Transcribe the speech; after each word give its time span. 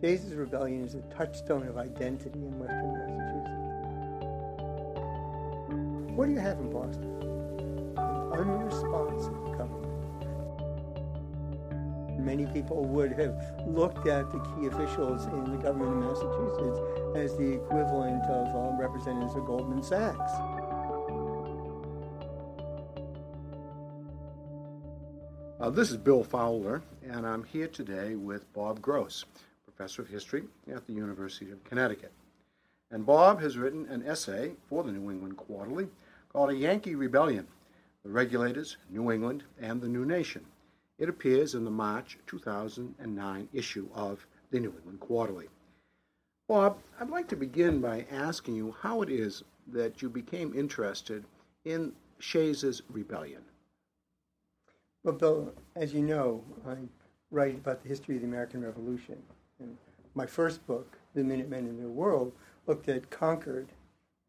Shays' 0.00 0.32
Rebellion 0.32 0.84
is 0.84 0.94
a 0.94 1.02
touchstone 1.12 1.66
of 1.66 1.76
identity 1.76 2.38
in 2.38 2.56
western 2.56 2.92
Massachusetts. 2.92 3.50
What 6.14 6.26
do 6.26 6.32
you 6.32 6.38
have 6.38 6.60
in 6.60 6.70
Boston? 6.70 7.18
An 7.96 8.48
unresponsive 8.48 9.34
government. 9.58 9.86
Many 12.20 12.46
people 12.46 12.84
would 12.84 13.12
have 13.12 13.34
looked 13.66 14.06
at 14.06 14.30
the 14.30 14.38
key 14.38 14.66
officials 14.66 15.26
in 15.26 15.50
the 15.50 15.56
government 15.56 16.04
of 16.04 16.10
Massachusetts 16.10 16.78
as 17.16 17.36
the 17.36 17.54
equivalent 17.54 18.22
of 18.26 18.54
uh, 18.54 18.76
representatives 18.80 19.34
of 19.34 19.46
Goldman 19.46 19.82
Sachs. 19.82 20.32
Uh, 25.60 25.70
this 25.70 25.90
is 25.90 25.96
Bill 25.96 26.22
Fowler, 26.22 26.82
and 27.10 27.26
I'm 27.26 27.42
here 27.42 27.66
today 27.66 28.14
with 28.14 28.52
Bob 28.52 28.80
Gross, 28.80 29.24
professor 29.78 30.02
of 30.02 30.08
history 30.08 30.42
at 30.74 30.84
the 30.88 30.92
University 30.92 31.52
of 31.52 31.62
Connecticut. 31.62 32.10
And 32.90 33.06
Bob 33.06 33.40
has 33.40 33.56
written 33.56 33.86
an 33.86 34.04
essay 34.04 34.54
for 34.68 34.82
the 34.82 34.90
New 34.90 35.08
England 35.08 35.36
Quarterly 35.36 35.86
called 36.32 36.50
A 36.50 36.56
Yankee 36.56 36.96
Rebellion 36.96 37.46
The 38.02 38.10
Regulators, 38.10 38.76
New 38.90 39.12
England, 39.12 39.44
and 39.60 39.80
the 39.80 39.86
New 39.86 40.04
Nation. 40.04 40.44
It 40.98 41.08
appears 41.08 41.54
in 41.54 41.64
the 41.64 41.70
March 41.70 42.18
2009 42.26 43.48
issue 43.52 43.88
of 43.94 44.26
the 44.50 44.58
New 44.58 44.74
England 44.78 44.98
Quarterly. 44.98 45.46
Bob, 46.48 46.78
I'd 46.98 47.10
like 47.10 47.28
to 47.28 47.36
begin 47.36 47.80
by 47.80 48.04
asking 48.10 48.56
you 48.56 48.74
how 48.80 49.02
it 49.02 49.10
is 49.10 49.44
that 49.68 50.02
you 50.02 50.10
became 50.10 50.58
interested 50.58 51.24
in 51.64 51.92
Shays's 52.18 52.82
rebellion. 52.90 53.42
Well, 55.04 55.14
Bill, 55.14 55.54
as 55.76 55.94
you 55.94 56.02
know, 56.02 56.42
I 56.66 56.78
write 57.30 57.54
about 57.54 57.84
the 57.84 57.88
history 57.88 58.16
of 58.16 58.22
the 58.22 58.26
American 58.26 58.64
Revolution. 58.64 59.22
And 59.60 59.76
my 60.14 60.26
first 60.26 60.66
book, 60.66 60.98
The 61.14 61.24
Minutemen 61.24 61.66
and 61.66 61.78
Their 61.78 61.88
World, 61.88 62.32
looked 62.66 62.88
at 62.88 63.10
Concord 63.10 63.68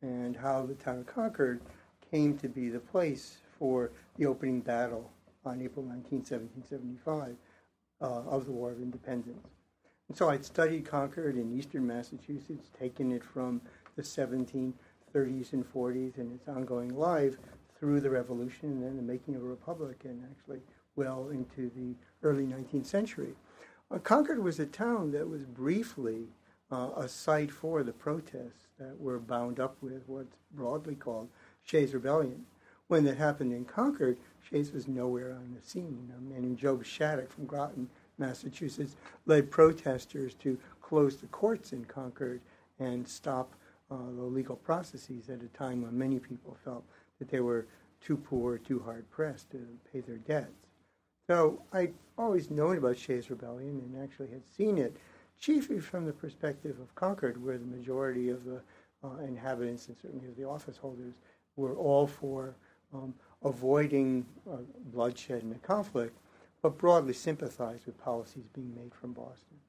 and 0.02 0.36
how 0.36 0.66
the 0.66 0.76
town 0.76 1.00
of 1.00 1.08
Concord 1.08 1.62
came 2.10 2.38
to 2.38 2.48
be 2.48 2.70
the 2.70 2.80
place 2.80 3.40
for 3.58 3.92
the 4.18 4.26
opening 4.26 4.62
battle 4.62 5.12
on 5.46 5.62
April 5.62 5.86
19, 5.86 6.20
1775, 6.20 7.36
uh, 8.02 8.06
of 8.06 8.46
the 8.46 8.52
War 8.52 8.72
of 8.72 8.82
Independence. 8.82 9.48
And 10.08 10.18
so 10.18 10.30
I'd 10.30 10.46
studied 10.46 10.86
Concord 10.86 11.36
in 11.36 11.58
eastern 11.58 11.86
Massachusetts, 11.86 12.70
taken 12.78 13.12
it 13.12 13.24
from 13.24 13.62
the 13.96 14.02
1730s 14.02 14.74
and 15.54 15.74
40s 15.74 16.18
and 16.18 16.34
its 16.34 16.48
ongoing 16.48 16.98
life 16.98 17.36
through 17.78 18.02
the 18.02 18.10
Revolution 18.10 18.72
and 18.72 18.84
then 18.84 18.98
the 18.98 19.04
making 19.04 19.36
of 19.36 19.44
a 19.44 19.46
republic, 19.46 20.02
and 20.04 20.24
actually 20.30 20.62
well 20.96 21.30
into 21.30 21.70
the 21.76 21.96
early 22.24 22.46
19th 22.46 22.86
century. 22.86 23.36
Uh, 23.92 23.98
Concord 23.98 24.44
was 24.44 24.60
a 24.60 24.68
town 24.68 25.12
that 25.12 25.28
was 25.28 25.46
briefly 25.46 26.28
uh, 26.72 26.90
a 26.96 27.08
site 27.08 27.50
for 27.50 27.82
the 27.82 27.92
protests 27.92 28.68
that 28.78 29.00
were 29.00 29.18
bound 29.18 29.60
up 29.60 29.76
with 29.82 30.04
what's 30.06 30.36
broadly 30.52 30.94
called 30.94 31.28
Shays 31.64 31.94
Rebellion. 31.96 32.46
When 32.88 33.04
that 33.06 33.18
happened 33.18 33.52
in 33.52 33.66
Concord, 33.66 34.18
Shays 34.48 34.72
was 34.72 34.88
nowhere 34.88 35.32
on 35.32 35.56
the 35.56 35.68
scene. 35.68 36.14
A 36.16 36.22
man 36.22 36.44
named 36.44 36.60
Job 36.60 36.86
Shattuck 36.86 37.32
from 37.32 37.46
Groton, 37.48 37.90
Massachusetts, 38.20 38.96
led 39.26 39.50
protesters 39.50 40.36
to 40.36 40.60
close 40.84 41.18
the 41.18 41.28
courts 41.28 41.74
in 41.74 41.84
Concord 41.86 42.42
and 42.78 43.08
stop 43.08 43.56
uh, 43.90 43.96
the 44.16 44.24
legal 44.24 44.56
processes 44.56 45.30
at 45.30 45.42
a 45.42 45.58
time 45.58 45.82
when 45.82 45.98
many 45.98 46.20
people 46.20 46.56
felt 46.64 46.84
that 47.18 47.30
they 47.30 47.40
were 47.40 47.66
too 48.02 48.18
poor, 48.18 48.60
too 48.60 48.84
hard 48.86 49.10
pressed 49.10 49.50
to 49.50 49.68
pay 49.92 50.02
their 50.02 50.18
debts. 50.18 50.69
So 51.30 51.62
I'd 51.74 51.94
always 52.18 52.50
known 52.50 52.80
about 52.80 52.98
Shays 52.98 53.30
Rebellion 53.30 53.84
and 53.86 54.04
actually 54.04 54.30
had 54.30 54.42
seen 54.48 54.80
it, 54.80 54.98
chiefly 55.40 55.80
from 55.80 56.08
the 56.08 56.12
perspective 56.12 56.80
of 56.80 56.96
Concord, 56.96 57.46
where 57.46 57.60
the 57.60 57.68
majority 57.68 58.30
of 58.30 58.46
the 58.46 58.64
uh, 59.04 59.18
inhabitants 59.18 59.90
and 59.90 59.98
certainly 60.02 60.28
of 60.28 60.36
the 60.36 60.46
office 60.46 60.78
holders 60.78 61.14
were 61.56 61.76
all 61.76 62.08
for 62.08 62.56
um, 62.96 63.14
avoiding 63.44 64.26
uh, 64.52 64.56
bloodshed 64.92 65.44
and 65.44 65.56
a 65.56 65.60
conflict, 65.60 66.18
but 66.64 66.80
broadly 66.80 67.14
sympathized 67.14 67.86
with 67.86 68.04
policies 68.04 68.48
being 68.52 68.74
made 68.74 68.96
from 68.96 69.14
Boston. 69.14 69.60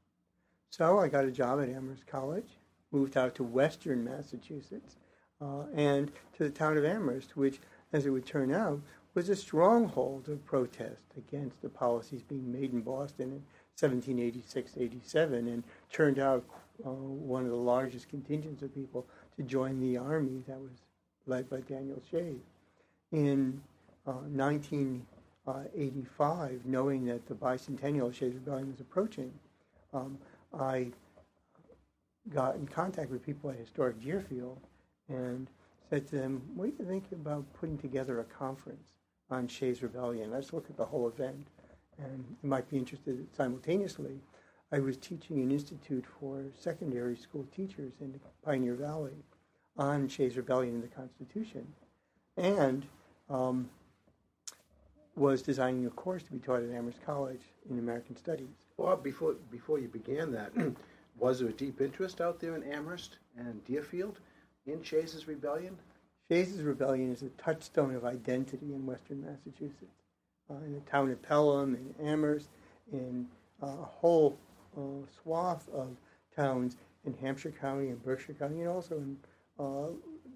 So 0.70 0.98
I 0.98 1.08
got 1.08 1.26
a 1.26 1.30
job 1.30 1.60
at 1.60 1.68
Amherst 1.68 2.06
College, 2.06 2.56
moved 2.90 3.18
out 3.18 3.34
to 3.34 3.44
western 3.44 4.02
Massachusetts, 4.02 4.96
uh, 5.42 5.64
and 5.74 6.10
to 6.38 6.44
the 6.44 6.50
town 6.50 6.78
of 6.78 6.86
Amherst, 6.86 7.36
which, 7.36 7.60
as 7.92 8.06
it 8.06 8.10
would 8.10 8.24
turn 8.24 8.50
out, 8.50 8.80
was 9.14 9.28
a 9.28 9.36
stronghold 9.36 10.28
of 10.28 10.44
protest 10.46 11.02
against 11.16 11.62
the 11.62 11.68
policies 11.68 12.22
being 12.22 12.52
made 12.52 12.72
in 12.72 12.80
Boston 12.80 13.32
in 13.32 13.42
1786-87, 13.76 15.32
and 15.32 15.62
turned 15.92 16.18
out 16.18 16.44
uh, 16.84 16.90
one 16.90 17.44
of 17.44 17.50
the 17.50 17.56
largest 17.56 18.08
contingents 18.08 18.62
of 18.62 18.74
people 18.74 19.06
to 19.36 19.42
join 19.42 19.78
the 19.80 19.96
army 19.96 20.42
that 20.46 20.60
was 20.60 20.70
led 21.26 21.50
by 21.50 21.60
Daniel 21.60 22.00
Shays. 22.10 22.40
In 23.12 23.60
uh, 24.06 24.12
1985, 24.12 26.60
knowing 26.64 27.04
that 27.06 27.26
the 27.26 27.34
bicentennial 27.34 28.06
of 28.08 28.16
Shays 28.16 28.34
Rebellion 28.34 28.70
was 28.70 28.80
approaching, 28.80 29.32
um, 29.92 30.18
I 30.56 30.88
got 32.32 32.54
in 32.56 32.66
contact 32.66 33.10
with 33.10 33.24
people 33.24 33.50
at 33.50 33.56
Historic 33.56 34.00
Deerfield 34.00 34.58
and 35.08 35.48
said 35.88 36.06
to 36.08 36.16
them, 36.16 36.42
What 36.54 36.66
do 36.66 36.74
you 36.78 36.84
think 36.88 37.04
about 37.12 37.44
putting 37.54 37.78
together 37.78 38.20
a 38.20 38.24
conference 38.24 38.84
on 39.30 39.48
Shays 39.48 39.82
Rebellion? 39.82 40.30
Let's 40.30 40.52
look 40.52 40.68
at 40.70 40.76
the 40.76 40.84
whole 40.84 41.08
event. 41.08 41.46
And 41.98 42.24
you 42.42 42.48
might 42.48 42.68
be 42.68 42.78
interested 42.78 43.26
simultaneously. 43.36 44.20
I 44.72 44.78
was 44.78 44.96
teaching 44.96 45.42
an 45.42 45.50
institute 45.50 46.04
for 46.18 46.44
secondary 46.58 47.16
school 47.16 47.44
teachers 47.54 47.92
in 48.00 48.20
Pioneer 48.44 48.74
Valley 48.74 49.16
on 49.76 50.08
Shays 50.08 50.36
Rebellion 50.36 50.74
and 50.74 50.82
the 50.82 50.88
Constitution, 50.88 51.66
and 52.36 52.86
um, 53.28 53.68
was 55.16 55.42
designing 55.42 55.86
a 55.86 55.90
course 55.90 56.22
to 56.22 56.32
be 56.32 56.38
taught 56.38 56.62
at 56.62 56.70
Amherst 56.70 57.04
College 57.04 57.40
in 57.68 57.78
American 57.78 58.16
Studies. 58.16 58.48
Well, 58.76 58.96
before 58.96 59.34
before 59.50 59.78
you 59.78 59.88
began 59.88 60.30
that, 60.32 60.52
was 61.18 61.40
there 61.40 61.48
a 61.48 61.52
deep 61.52 61.80
interest 61.80 62.20
out 62.20 62.38
there 62.38 62.54
in 62.54 62.62
Amherst 62.62 63.18
and 63.36 63.64
Deerfield 63.64 64.20
in 64.66 64.82
Shays's 64.82 65.26
rebellion? 65.26 65.76
Shays' 66.30 66.62
Rebellion 66.62 67.10
is 67.10 67.22
a 67.22 67.28
touchstone 67.30 67.96
of 67.96 68.04
identity 68.04 68.72
in 68.72 68.86
western 68.86 69.20
Massachusetts. 69.20 69.96
Uh, 70.48 70.58
in 70.64 70.74
the 70.74 70.80
town 70.88 71.10
of 71.10 71.20
Pelham, 71.22 71.74
in 71.74 72.06
Amherst, 72.06 72.50
in 72.92 73.26
uh, 73.60 73.66
a 73.66 73.84
whole 73.84 74.38
uh, 74.78 75.04
swath 75.20 75.68
of 75.70 75.96
towns 76.36 76.76
in 77.04 77.14
Hampshire 77.14 77.52
County 77.60 77.88
and 77.88 78.00
Berkshire 78.04 78.34
County, 78.34 78.60
and 78.60 78.68
also 78.68 78.98
in 78.98 79.16
uh, 79.58 79.88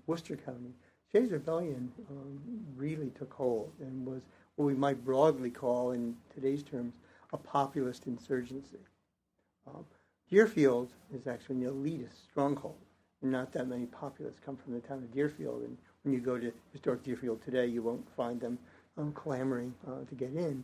Worcester 0.08 0.34
County. 0.34 0.74
Shays' 1.12 1.30
Rebellion 1.30 1.92
um, 2.10 2.40
really 2.74 3.10
took 3.10 3.32
hold 3.32 3.70
and 3.78 4.04
was 4.04 4.22
what 4.56 4.64
we 4.66 4.74
might 4.74 5.04
broadly 5.04 5.50
call, 5.50 5.92
in 5.92 6.16
today's 6.34 6.64
terms, 6.64 6.94
a 7.32 7.36
populist 7.36 8.08
insurgency. 8.08 8.78
Um, 9.68 9.84
Deerfield 10.28 10.92
is 11.14 11.28
actually 11.28 11.64
an 11.64 11.70
elitist 11.70 12.24
stronghold 12.28 12.78
and 13.24 13.32
not 13.32 13.52
that 13.52 13.66
many 13.66 13.86
populists 13.86 14.38
come 14.44 14.56
from 14.56 14.74
the 14.74 14.80
town 14.80 14.98
of 14.98 15.12
Deerfield. 15.12 15.62
And 15.62 15.78
when 16.04 16.14
you 16.14 16.20
go 16.20 16.38
to 16.38 16.52
historic 16.72 17.02
Deerfield 17.02 17.42
today, 17.42 17.66
you 17.66 17.82
won't 17.82 18.06
find 18.14 18.40
them 18.40 18.58
um, 18.96 19.12
clamoring 19.12 19.74
uh, 19.88 20.04
to 20.08 20.14
get 20.14 20.34
in. 20.34 20.62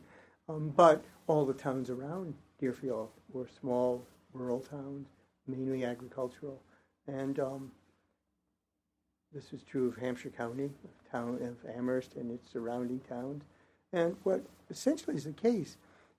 Um, 0.49 0.73
but 0.77 1.03
all 1.27 1.45
the 1.45 1.55
towns 1.55 1.91
around 1.91 2.35
Deerfield 2.59 3.09
were 3.33 3.49
small 3.61 4.05
rural 4.33 4.61
towns, 4.61 5.09
mainly 5.47 5.85
agricultural. 5.85 6.61
And 7.07 7.41
um, 7.41 7.73
this 9.33 9.53
is 9.53 9.63
true 9.63 9.89
of 9.89 9.97
Hampshire 9.97 10.31
County, 10.31 10.65
of 10.65 11.11
town 11.11 11.39
of 11.43 11.71
Amherst 11.75 12.15
and 12.17 12.31
its 12.31 12.51
surrounding 12.53 13.01
towns. 13.01 13.45
And 13.93 14.17
what 14.23 14.45
essentially 14.71 15.17
is 15.17 15.25
the 15.25 15.33
case 15.33 15.77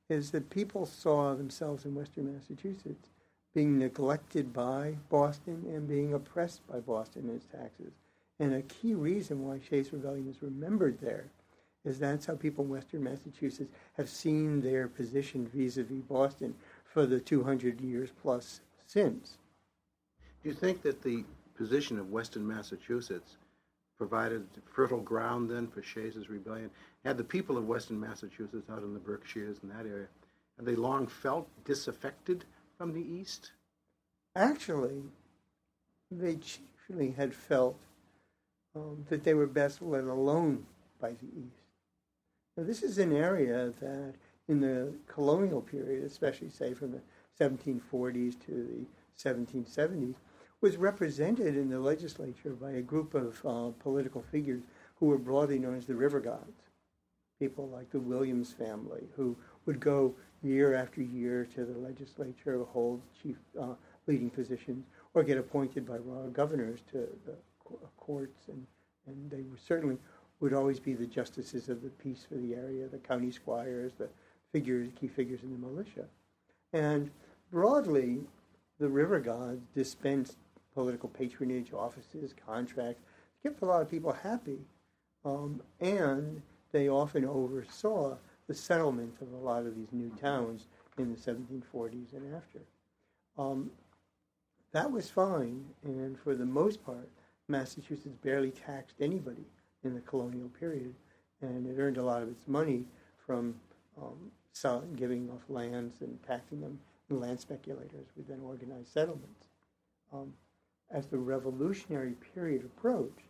is 0.09 0.31
that 0.31 0.49
people 0.49 0.85
saw 0.85 1.35
themselves 1.35 1.85
in 1.85 1.95
western 1.95 2.33
Massachusetts 2.33 3.09
being 3.53 3.77
neglected 3.77 4.51
by 4.51 4.95
Boston 5.09 5.65
and 5.67 5.87
being 5.87 6.13
oppressed 6.13 6.65
by 6.67 6.79
Boston 6.79 7.23
and 7.29 7.35
its 7.35 7.45
taxes. 7.45 7.93
And 8.41 8.55
a 8.55 8.63
key 8.63 8.95
reason 8.95 9.45
why 9.45 9.59
Shays 9.59 9.93
Rebellion 9.93 10.27
is 10.27 10.41
remembered 10.41 10.99
there 10.99 11.25
is 11.85 11.99
that's 11.99 12.25
how 12.25 12.33
people 12.33 12.63
in 12.63 12.71
Western 12.71 13.03
Massachusetts 13.03 13.71
have 13.97 14.09
seen 14.09 14.61
their 14.61 14.87
position 14.87 15.47
vis-a-vis 15.53 16.01
Boston 16.09 16.55
for 16.83 17.05
the 17.05 17.19
200 17.19 17.79
years 17.79 18.09
plus 18.19 18.61
since. 18.87 19.37
Do 20.41 20.49
you 20.49 20.55
think 20.55 20.81
that 20.81 21.03
the 21.03 21.23
position 21.55 21.99
of 21.99 22.09
Western 22.09 22.47
Massachusetts 22.47 23.37
provided 23.99 24.47
fertile 24.73 25.01
ground 25.01 25.47
then 25.47 25.67
for 25.67 25.83
Shays' 25.83 26.27
rebellion? 26.27 26.71
Had 27.05 27.19
the 27.19 27.23
people 27.23 27.59
of 27.59 27.67
Western 27.67 27.99
Massachusetts 27.99 28.71
out 28.71 28.81
in 28.81 28.95
the 28.95 28.99
Berkshires 28.99 29.57
and 29.61 29.69
that 29.69 29.85
area, 29.85 30.07
had 30.57 30.65
they 30.65 30.75
long 30.75 31.05
felt 31.05 31.47
disaffected 31.63 32.45
from 32.75 32.91
the 32.91 33.05
East? 33.07 33.51
Actually, 34.35 35.03
they 36.09 36.37
chiefly 36.37 37.11
had 37.11 37.35
felt 37.35 37.79
um, 38.75 39.05
that 39.09 39.23
they 39.23 39.33
were 39.33 39.47
best 39.47 39.81
let 39.81 40.03
alone 40.03 40.65
by 40.99 41.11
the 41.11 41.27
East. 41.27 41.63
Now, 42.57 42.63
this 42.63 42.83
is 42.83 42.97
an 42.97 43.13
area 43.13 43.71
that, 43.81 44.13
in 44.47 44.59
the 44.59 44.93
colonial 45.07 45.61
period, 45.61 46.03
especially 46.03 46.49
say 46.49 46.73
from 46.73 46.91
the 46.91 47.01
1740s 47.39 48.35
to 48.45 48.51
the 48.51 49.29
1770s, 49.29 50.15
was 50.61 50.77
represented 50.77 51.57
in 51.57 51.69
the 51.69 51.79
legislature 51.79 52.51
by 52.51 52.71
a 52.71 52.81
group 52.81 53.15
of 53.15 53.43
uh, 53.45 53.71
political 53.79 54.21
figures 54.21 54.61
who 54.95 55.07
were 55.07 55.17
broadly 55.17 55.57
known 55.57 55.75
as 55.75 55.85
the 55.85 55.95
river 55.95 56.19
gods. 56.19 56.69
People 57.39 57.67
like 57.69 57.89
the 57.89 57.99
Williams 57.99 58.53
family, 58.53 59.01
who 59.15 59.35
would 59.65 59.79
go 59.79 60.13
year 60.43 60.75
after 60.75 61.01
year 61.01 61.47
to 61.55 61.65
the 61.65 61.77
legislature, 61.79 62.63
hold 62.71 63.01
chief 63.21 63.37
uh, 63.59 63.73
leading 64.05 64.29
positions, 64.29 64.85
or 65.15 65.23
get 65.23 65.39
appointed 65.39 65.87
by 65.87 65.97
royal 65.97 66.29
governors 66.29 66.81
to 66.91 67.07
the 67.25 67.33
courts, 67.97 68.47
and, 68.47 68.65
and 69.07 69.31
they 69.31 69.43
certainly 69.65 69.97
would 70.39 70.53
always 70.53 70.79
be 70.79 70.93
the 70.93 71.05
justices 71.05 71.69
of 71.69 71.81
the 71.81 71.89
peace 71.89 72.25
for 72.27 72.35
the 72.35 72.55
area, 72.55 72.87
the 72.87 72.97
county 72.97 73.31
squires, 73.31 73.93
the 73.97 74.09
figures, 74.51 74.89
key 74.99 75.07
figures 75.07 75.43
in 75.43 75.51
the 75.51 75.67
militia. 75.67 76.05
And 76.73 77.11
broadly, 77.51 78.21
the 78.79 78.89
river 78.89 79.19
gods 79.19 79.61
dispensed 79.75 80.37
political 80.73 81.09
patronage, 81.09 81.73
offices, 81.73 82.33
contracts, 82.45 83.03
kept 83.43 83.61
a 83.61 83.65
lot 83.65 83.81
of 83.81 83.89
people 83.89 84.11
happy. 84.11 84.59
Um, 85.23 85.61
and 85.79 86.41
they 86.71 86.89
often 86.89 87.25
oversaw 87.25 88.17
the 88.47 88.55
settlement 88.55 89.13
of 89.21 89.31
a 89.33 89.37
lot 89.37 89.65
of 89.65 89.75
these 89.75 89.91
new 89.91 90.09
towns 90.21 90.67
in 90.97 91.11
the 91.11 91.17
1740s 91.17 92.13
and 92.13 92.35
after. 92.35 92.59
Um, 93.37 93.71
that 94.71 94.91
was 94.91 95.09
fine, 95.09 95.65
and 95.83 96.17
for 96.17 96.33
the 96.33 96.45
most 96.45 96.83
part, 96.85 97.09
Massachusetts 97.51 98.15
barely 98.23 98.51
taxed 98.51 98.95
anybody 98.99 99.45
in 99.83 99.93
the 99.93 100.01
colonial 100.01 100.49
period, 100.59 100.93
and 101.41 101.67
it 101.67 101.79
earned 101.79 101.97
a 101.97 102.03
lot 102.03 102.21
of 102.21 102.29
its 102.29 102.47
money 102.47 102.85
from 103.25 103.55
um, 104.01 104.31
selling, 104.53 104.93
giving 104.93 105.29
off 105.29 105.41
lands 105.49 106.01
and 106.01 106.17
taxing 106.25 106.61
them. 106.61 106.79
And 107.09 107.19
land 107.19 107.39
speculators 107.39 108.07
would 108.15 108.27
then 108.27 108.39
organize 108.45 108.87
settlements. 108.87 109.47
Um, 110.13 110.33
as 110.91 111.07
the 111.07 111.17
revolutionary 111.17 112.15
period 112.33 112.63
approached, 112.63 113.27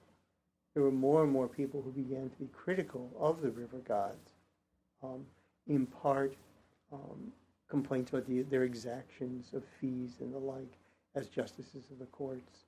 there 0.74 0.84
were 0.84 0.92
more 0.92 1.24
and 1.24 1.32
more 1.32 1.48
people 1.48 1.82
who 1.82 1.92
began 1.92 2.30
to 2.30 2.36
be 2.38 2.48
critical 2.54 3.12
of 3.20 3.42
the 3.42 3.50
river 3.50 3.80
gods, 3.80 4.32
um, 5.04 5.26
in 5.68 5.86
part 5.86 6.36
um, 6.92 7.32
complaints 7.70 8.12
about 8.12 8.28
the, 8.28 8.44
their 8.44 8.64
exactions 8.64 9.54
of 9.54 9.64
fees 9.80 10.18
and 10.20 10.34
the 10.34 10.38
like 10.38 10.78
as 11.16 11.28
justices 11.28 11.86
of 11.92 12.00
the 12.00 12.06
courts. 12.06 12.66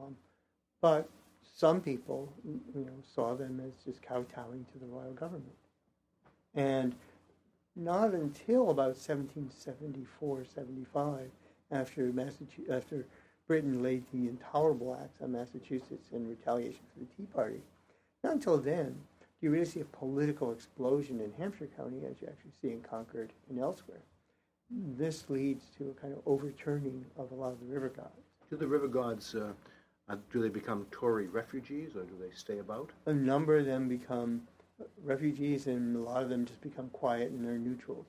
Um, 0.00 0.16
but 0.80 1.08
some 1.54 1.80
people, 1.80 2.32
you 2.44 2.60
know, 2.74 3.02
saw 3.14 3.34
them 3.34 3.60
as 3.64 3.84
just 3.84 4.02
kowtowing 4.02 4.64
to 4.72 4.78
the 4.78 4.86
royal 4.86 5.12
government. 5.12 5.56
And 6.54 6.94
not 7.74 8.12
until 8.14 8.70
about 8.70 8.96
1774, 8.96 10.44
75, 10.44 11.30
after 11.70 12.12
Massachusetts, 12.12 12.70
after 12.70 13.06
Britain 13.46 13.82
laid 13.82 14.04
the 14.12 14.28
intolerable 14.28 14.98
acts 15.00 15.22
on 15.22 15.32
Massachusetts 15.32 16.10
in 16.12 16.28
retaliation 16.28 16.80
for 16.92 17.00
the 17.00 17.06
Tea 17.16 17.26
Party. 17.32 17.60
Not 18.22 18.34
until 18.34 18.58
then 18.58 18.96
do 19.40 19.46
you 19.46 19.52
really 19.52 19.64
see 19.64 19.80
a 19.80 19.84
political 19.84 20.50
explosion 20.50 21.20
in 21.20 21.32
Hampshire 21.38 21.68
County, 21.76 21.98
as 22.04 22.20
you 22.20 22.28
actually 22.28 22.50
see 22.60 22.70
in 22.70 22.80
Concord 22.80 23.32
and 23.48 23.60
elsewhere. 23.60 24.02
This 24.70 25.30
leads 25.30 25.64
to 25.78 25.90
a 25.90 26.00
kind 26.00 26.12
of 26.12 26.20
overturning 26.26 27.04
of 27.16 27.30
a 27.30 27.34
lot 27.34 27.52
of 27.52 27.60
the 27.60 27.66
river 27.66 27.88
gods. 27.88 28.10
Do 28.50 28.56
the 28.56 28.66
river 28.66 28.88
gods, 28.88 29.36
uh, 29.36 29.52
uh, 30.08 30.16
do 30.32 30.42
they 30.42 30.48
become 30.48 30.86
Tory 30.90 31.28
refugees 31.28 31.96
or 31.96 32.02
do 32.02 32.14
they 32.20 32.34
stay 32.34 32.58
about? 32.58 32.90
A 33.06 33.12
number 33.12 33.56
of 33.56 33.66
them 33.66 33.88
become 33.88 34.42
refugees 35.02 35.66
and 35.66 35.96
a 35.96 36.00
lot 36.00 36.22
of 36.22 36.28
them 36.28 36.44
just 36.44 36.60
become 36.60 36.88
quiet 36.90 37.30
and 37.30 37.44
they're 37.44 37.58
neutral. 37.58 38.06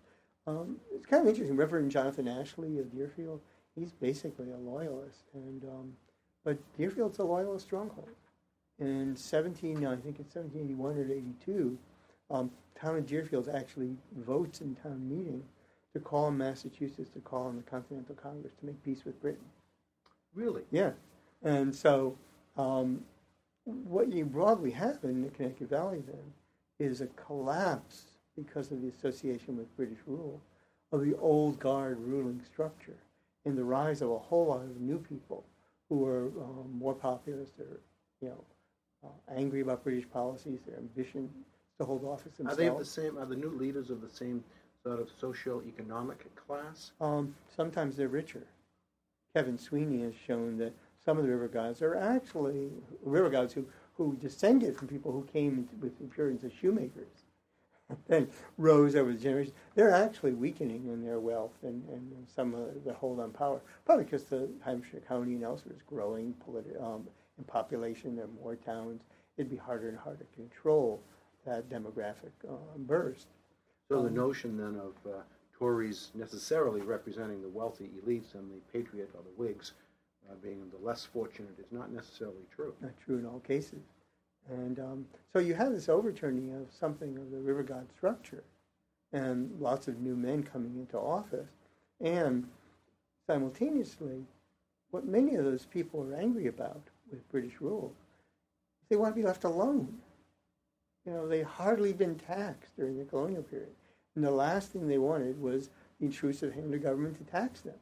Um, 0.47 0.77
it's 0.91 1.05
kind 1.05 1.23
of 1.23 1.29
interesting. 1.29 1.57
Reverend 1.57 1.91
Jonathan 1.91 2.27
Ashley 2.27 2.79
of 2.79 2.91
Deerfield 2.91 3.41
he's 3.79 3.91
basically 3.93 4.51
a 4.51 4.57
loyalist. 4.57 5.23
And 5.33 5.63
um, 5.63 5.93
but 6.43 6.57
Deerfield's 6.77 7.19
a 7.19 7.23
loyalist 7.23 7.65
stronghold. 7.65 8.09
In 8.79 9.15
17, 9.15 9.85
I 9.85 9.95
think 9.97 10.19
it's 10.19 10.35
1781 10.35 10.97
or 10.97 11.11
82, 11.11 11.77
um, 12.31 12.51
town 12.79 12.97
of 12.97 13.05
Deerfield 13.05 13.49
actually 13.49 13.97
votes 14.15 14.61
in 14.61 14.75
town 14.75 15.09
meeting 15.09 15.43
to 15.93 15.99
call 15.99 16.25
on 16.25 16.37
Massachusetts 16.37 17.09
to 17.09 17.19
call 17.19 17.47
on 17.47 17.57
the 17.57 17.63
Continental 17.63 18.15
Congress 18.15 18.53
to 18.59 18.65
make 18.65 18.81
peace 18.83 19.03
with 19.03 19.21
Britain. 19.21 19.43
Really? 20.33 20.61
Yeah. 20.71 20.91
And 21.43 21.73
so 21.73 22.17
um, 22.57 23.03
what 23.65 24.11
you 24.11 24.25
broadly 24.25 24.71
have 24.71 24.99
in 25.03 25.21
the 25.23 25.29
Connecticut 25.29 25.69
Valley 25.69 26.03
then 26.05 26.33
is 26.79 27.01
a 27.01 27.07
collapse 27.07 28.03
because 28.35 28.71
of 28.71 28.81
the 28.81 28.89
association 28.89 29.57
with 29.57 29.75
British 29.75 29.99
rule 30.05 30.41
of 30.91 31.01
the 31.01 31.15
old 31.17 31.59
guard 31.59 31.99
ruling 31.99 32.41
structure 32.51 32.97
in 33.45 33.55
the 33.55 33.63
rise 33.63 34.01
of 34.01 34.09
a 34.09 34.17
whole 34.17 34.47
lot 34.47 34.61
of 34.61 34.79
new 34.79 34.97
people 34.97 35.43
who 35.87 36.05
are 36.05 36.27
um, 36.27 36.69
more 36.77 36.93
populist, 36.93 37.57
they're, 37.57 37.79
you 38.21 38.29
know, 38.29 38.43
uh, 39.03 39.35
angry 39.35 39.61
about 39.61 39.83
British 39.83 40.09
policies, 40.09 40.59
their 40.67 40.77
ambition 40.77 41.29
to 41.79 41.85
hold 41.85 42.03
office 42.03 42.35
themselves. 42.37 42.59
Are 42.59 42.61
they 42.61 42.67
of 42.67 42.77
the 42.77 42.85
same, 42.85 43.17
are 43.17 43.25
the 43.25 43.35
new 43.35 43.49
leaders 43.49 43.89
of 43.89 44.01
the 44.01 44.09
same 44.09 44.43
sort 44.83 44.99
of 44.99 45.09
socio-economic 45.19 46.35
class? 46.35 46.91
Um, 46.99 47.35
sometimes 47.55 47.95
they're 47.95 48.07
richer. 48.07 48.43
Kevin 49.33 49.57
Sweeney 49.57 50.01
has 50.03 50.13
shown 50.27 50.57
that 50.57 50.73
some 51.09 51.17
of 51.17 51.23
the 51.23 51.31
river 51.31 51.47
gods 51.47 51.81
are 51.81 51.95
actually 51.95 52.69
river 53.01 53.31
gods 53.31 53.51
who, 53.51 53.65
who 53.95 54.15
descended 54.17 54.77
from 54.77 54.87
people 54.87 55.11
who 55.11 55.23
came 55.23 55.67
with 55.81 55.97
the 55.97 56.05
Puritans 56.05 56.43
as 56.43 56.51
shoemakers 56.53 57.23
and 57.89 57.97
then 58.07 58.27
rose 58.59 58.95
over 58.95 59.11
the 59.11 59.17
generations, 59.17 59.55
they're 59.73 59.89
actually 59.89 60.33
weakening 60.33 60.87
in 60.87 61.03
their 61.03 61.19
wealth 61.19 61.55
and, 61.63 61.83
and 61.89 62.11
some 62.35 62.53
of 62.53 62.83
the 62.85 62.93
hold 62.93 63.19
on 63.19 63.31
power. 63.31 63.59
Probably 63.87 64.03
because 64.03 64.25
the 64.25 64.47
Hampshire 64.63 65.01
County 65.07 65.33
and 65.33 65.43
elsewhere 65.43 65.73
is 65.75 65.81
growing 65.81 66.35
politi- 66.47 66.79
um, 66.79 67.07
in 67.39 67.43
population. 67.45 68.15
There 68.15 68.25
are 68.25 68.43
more 68.43 68.55
towns. 68.55 69.01
It'd 69.35 69.49
be 69.49 69.57
harder 69.57 69.89
and 69.89 69.97
harder 69.97 70.25
to 70.25 70.35
control 70.35 71.01
that 71.47 71.69
demographic 71.69 72.33
uh, 72.47 72.53
burst. 72.77 73.29
So 73.87 74.03
the 74.03 74.09
um, 74.09 74.13
notion 74.13 74.57
then 74.57 74.79
of 74.79 75.11
uh, 75.11 75.17
Tories 75.57 76.11
necessarily 76.13 76.81
representing 76.81 77.41
the 77.41 77.49
wealthy 77.49 77.89
elites 77.99 78.35
and 78.35 78.51
the 78.51 78.61
Patriot 78.71 79.09
or 79.15 79.23
the 79.23 79.43
Whigs 79.43 79.73
uh, 80.29 80.35
being 80.41 80.69
the 80.69 80.85
less 80.85 81.05
fortunate 81.05 81.55
is 81.59 81.71
not 81.71 81.91
necessarily 81.91 82.45
true. 82.53 82.73
Not 82.81 82.91
true 83.03 83.17
in 83.17 83.25
all 83.25 83.39
cases. 83.39 83.81
And 84.49 84.79
um, 84.79 85.05
so 85.31 85.39
you 85.39 85.53
have 85.53 85.71
this 85.71 85.89
overturning 85.89 86.53
of 86.55 86.73
something 86.73 87.17
of 87.17 87.31
the 87.31 87.37
river 87.39 87.63
god 87.63 87.87
structure 87.95 88.43
and 89.11 89.51
lots 89.59 89.87
of 89.87 89.99
new 89.99 90.15
men 90.15 90.43
coming 90.43 90.75
into 90.77 90.97
office. 90.97 91.49
And 92.01 92.47
simultaneously, 93.27 94.25
what 94.91 95.05
many 95.05 95.35
of 95.35 95.45
those 95.45 95.65
people 95.65 96.03
are 96.03 96.15
angry 96.15 96.47
about 96.47 96.81
with 97.11 97.29
British 97.31 97.59
rule, 97.59 97.93
they 98.89 98.95
want 98.95 99.15
to 99.15 99.21
be 99.21 99.27
left 99.27 99.43
alone. 99.43 99.97
You 101.05 101.13
know, 101.13 101.27
they 101.27 101.41
hardly 101.41 101.93
been 101.93 102.15
taxed 102.15 102.75
during 102.75 102.97
the 102.97 103.05
colonial 103.05 103.43
period. 103.43 103.69
And 104.15 104.23
the 104.23 104.31
last 104.31 104.71
thing 104.71 104.87
they 104.87 104.97
wanted 104.97 105.41
was 105.41 105.69
the 105.99 106.05
intrusive 106.07 106.53
hand 106.53 106.73
of 106.73 106.83
government 106.83 107.17
to 107.17 107.31
tax 107.31 107.61
them. 107.61 107.75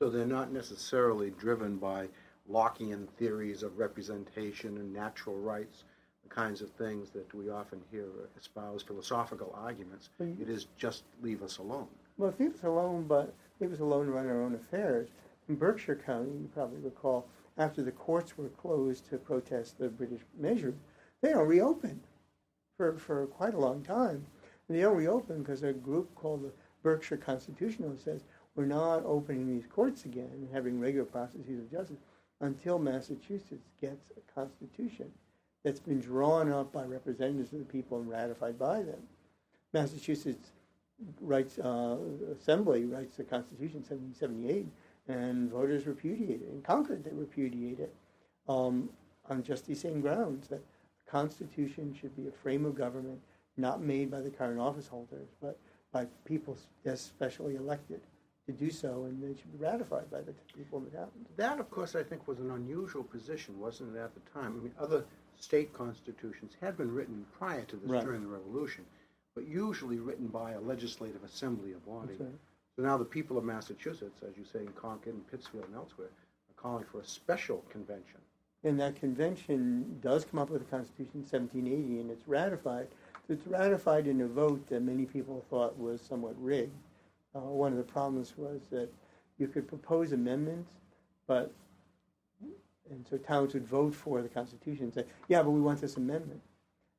So 0.00 0.08
they're 0.08 0.26
not 0.26 0.52
necessarily 0.52 1.30
driven 1.30 1.76
by 1.76 2.06
Lockean 2.48 3.08
theories 3.18 3.64
of 3.64 3.78
representation 3.78 4.76
and 4.76 4.92
natural 4.92 5.36
rights, 5.36 5.82
the 6.22 6.28
kinds 6.28 6.62
of 6.62 6.70
things 6.70 7.10
that 7.10 7.34
we 7.34 7.50
often 7.50 7.80
hear 7.90 8.06
espouse 8.38 8.84
philosophical 8.84 9.52
arguments. 9.56 10.10
Mm-hmm. 10.22 10.40
It 10.40 10.48
is 10.48 10.68
just 10.76 11.02
leave 11.20 11.42
us 11.42 11.58
alone. 11.58 11.88
Well, 12.16 12.32
leave 12.38 12.54
us 12.54 12.62
alone, 12.62 13.06
but 13.08 13.34
leave 13.58 13.72
us 13.72 13.80
alone 13.80 14.06
to 14.06 14.12
run 14.12 14.28
our 14.28 14.40
own 14.40 14.54
affairs. 14.54 15.08
In 15.48 15.56
Berkshire 15.56 16.00
County, 16.06 16.30
you 16.30 16.48
probably 16.54 16.78
recall, 16.78 17.26
after 17.56 17.82
the 17.82 17.90
courts 17.90 18.38
were 18.38 18.50
closed 18.50 19.08
to 19.10 19.18
protest 19.18 19.78
the 19.78 19.88
British 19.88 20.22
measure, 20.38 20.74
they 21.22 21.30
don't 21.30 21.48
reopen 21.48 22.00
for, 22.76 22.96
for 22.98 23.26
quite 23.26 23.54
a 23.54 23.60
long 23.60 23.82
time. 23.82 24.24
And 24.68 24.78
they 24.78 24.82
don't 24.82 24.96
reopen 24.96 25.42
because 25.42 25.64
a 25.64 25.72
group 25.72 26.14
called 26.14 26.44
the 26.44 26.52
Berkshire 26.84 27.16
Constitutionalists 27.16 28.04
says, 28.04 28.22
we're 28.58 28.64
not 28.64 29.04
opening 29.06 29.46
these 29.46 29.68
courts 29.72 30.04
again 30.04 30.28
and 30.32 30.48
having 30.52 30.80
regular 30.80 31.04
processes 31.04 31.60
of 31.60 31.70
justice 31.70 32.00
until 32.40 32.76
Massachusetts 32.76 33.68
gets 33.80 34.10
a 34.16 34.34
constitution 34.34 35.12
that's 35.62 35.78
been 35.78 36.00
drawn 36.00 36.50
up 36.50 36.72
by 36.72 36.82
representatives 36.82 37.52
of 37.52 37.60
the 37.60 37.64
people 37.64 38.00
and 38.00 38.10
ratified 38.10 38.58
by 38.58 38.82
them. 38.82 38.98
Massachusetts 39.72 40.48
writes 41.20 41.60
uh, 41.60 41.98
Assembly 42.32 42.84
writes 42.84 43.14
the 43.14 43.22
Constitution 43.22 43.84
in 43.88 44.08
1778, 44.16 44.66
and 45.06 45.52
voters 45.52 45.86
repudiate 45.86 46.42
it. 46.42 46.48
In 46.50 46.60
Concord, 46.60 47.04
they 47.04 47.12
repudiate 47.12 47.78
it 47.78 47.94
um, 48.48 48.90
on 49.30 49.44
just 49.44 49.66
these 49.66 49.80
same 49.80 50.00
grounds 50.00 50.48
that 50.48 50.62
a 51.06 51.10
Constitution 51.10 51.96
should 52.00 52.16
be 52.16 52.26
a 52.26 52.32
frame 52.32 52.64
of 52.64 52.74
government 52.74 53.20
not 53.56 53.80
made 53.80 54.10
by 54.10 54.20
the 54.20 54.30
current 54.30 54.58
office 54.58 54.88
holders, 54.88 55.28
but 55.40 55.56
by 55.92 56.08
people 56.24 56.56
specially 56.96 57.54
elected 57.54 58.00
to 58.48 58.52
do 58.52 58.70
so, 58.70 59.04
and 59.04 59.22
they 59.22 59.38
should 59.38 59.52
be 59.58 59.64
ratified 59.64 60.10
by 60.10 60.22
the 60.22 60.32
people 60.56 60.78
in 60.78 60.86
the 60.86 60.90
town. 60.90 61.08
That, 61.36 61.60
of 61.60 61.70
course, 61.70 61.94
I 61.94 62.02
think 62.02 62.26
was 62.26 62.38
an 62.38 62.50
unusual 62.50 63.04
position, 63.04 63.60
wasn't 63.60 63.94
it, 63.94 64.00
at 64.00 64.14
the 64.14 64.20
time? 64.32 64.56
I 64.58 64.62
mean, 64.62 64.72
other 64.80 65.04
state 65.36 65.74
constitutions 65.74 66.56
had 66.58 66.78
been 66.78 66.90
written 66.90 67.26
prior 67.38 67.62
to 67.64 67.76
this 67.76 67.90
right. 67.90 68.02
during 68.02 68.22
the 68.22 68.28
Revolution, 68.28 68.86
but 69.34 69.46
usually 69.46 69.98
written 69.98 70.28
by 70.28 70.52
a 70.52 70.60
legislative 70.60 71.22
assembly, 71.24 71.74
a 71.74 71.90
body. 71.90 72.14
Right. 72.18 72.30
So 72.74 72.82
now 72.82 72.96
the 72.96 73.04
people 73.04 73.36
of 73.36 73.44
Massachusetts, 73.44 74.22
as 74.26 74.38
you 74.38 74.44
say 74.50 74.60
in 74.60 74.72
Concord 74.72 75.14
and 75.14 75.30
Pittsfield 75.30 75.64
and 75.66 75.74
elsewhere, 75.74 76.08
are 76.08 76.62
calling 76.62 76.86
for 76.90 77.00
a 77.00 77.06
special 77.06 77.62
convention. 77.70 78.18
And 78.64 78.80
that 78.80 78.98
convention 78.98 79.98
does 80.00 80.24
come 80.24 80.40
up 80.40 80.48
with 80.48 80.62
a 80.62 80.64
Constitution 80.64 81.10
in 81.16 81.20
1780, 81.20 82.00
and 82.00 82.10
it's 82.10 82.26
ratified. 82.26 82.88
It's 83.28 83.46
ratified 83.46 84.06
in 84.06 84.22
a 84.22 84.26
vote 84.26 84.66
that 84.68 84.80
many 84.80 85.04
people 85.04 85.44
thought 85.50 85.78
was 85.78 86.00
somewhat 86.00 86.34
rigged. 86.42 86.72
Uh, 87.38 87.50
one 87.52 87.72
of 87.72 87.78
the 87.78 87.84
problems 87.84 88.34
was 88.36 88.60
that 88.70 88.88
you 89.38 89.46
could 89.46 89.68
propose 89.68 90.12
amendments, 90.12 90.72
but 91.26 91.52
and 92.90 93.06
so 93.08 93.18
towns 93.18 93.52
would 93.54 93.66
vote 93.66 93.94
for 93.94 94.22
the 94.22 94.28
Constitution 94.28 94.84
and 94.84 94.94
say, 94.94 95.04
"Yeah, 95.28 95.42
but 95.42 95.50
we 95.50 95.60
want 95.60 95.80
this 95.80 95.96
amendment." 95.96 96.40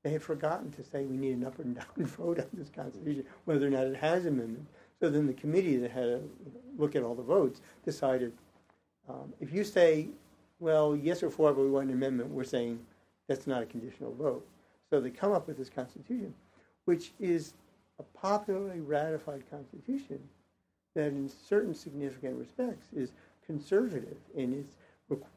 They 0.03 0.11
had 0.11 0.21
forgotten 0.21 0.71
to 0.71 0.83
say 0.83 1.03
we 1.03 1.17
need 1.17 1.33
an 1.33 1.43
up 1.43 1.59
and 1.59 1.75
down 1.75 1.85
vote 1.97 2.39
on 2.39 2.47
this 2.53 2.69
Constitution, 2.69 3.25
whether 3.45 3.67
or 3.67 3.71
not 3.71 3.87
it 3.87 3.97
has 3.97 4.25
amendment. 4.25 4.67
So 4.99 5.09
then 5.09 5.27
the 5.27 5.33
committee 5.33 5.77
that 5.77 5.91
had 5.91 6.03
to 6.03 6.21
look 6.77 6.95
at 6.95 7.03
all 7.03 7.15
the 7.15 7.23
votes 7.23 7.61
decided 7.83 8.31
um, 9.09 9.33
if 9.41 9.51
you 9.51 9.63
say, 9.63 10.09
well, 10.59 10.95
yes 10.95 11.23
or 11.23 11.29
for, 11.29 11.51
but 11.53 11.61
we 11.61 11.69
want 11.69 11.87
an 11.87 11.93
amendment, 11.93 12.29
we're 12.29 12.43
saying 12.43 12.79
that's 13.27 13.47
not 13.47 13.63
a 13.63 13.65
conditional 13.65 14.13
vote. 14.13 14.45
So 14.89 15.01
they 15.01 15.09
come 15.09 15.31
up 15.31 15.47
with 15.47 15.57
this 15.57 15.69
Constitution, 15.69 16.33
which 16.85 17.11
is 17.19 17.53
popularly 18.21 18.79
ratified 18.79 19.43
Constitution 19.49 20.19
that, 20.95 21.07
in 21.07 21.29
certain 21.29 21.73
significant 21.73 22.37
respects, 22.37 22.87
is 22.93 23.11
conservative 23.45 24.17
in 24.35 24.53
its 24.53 24.75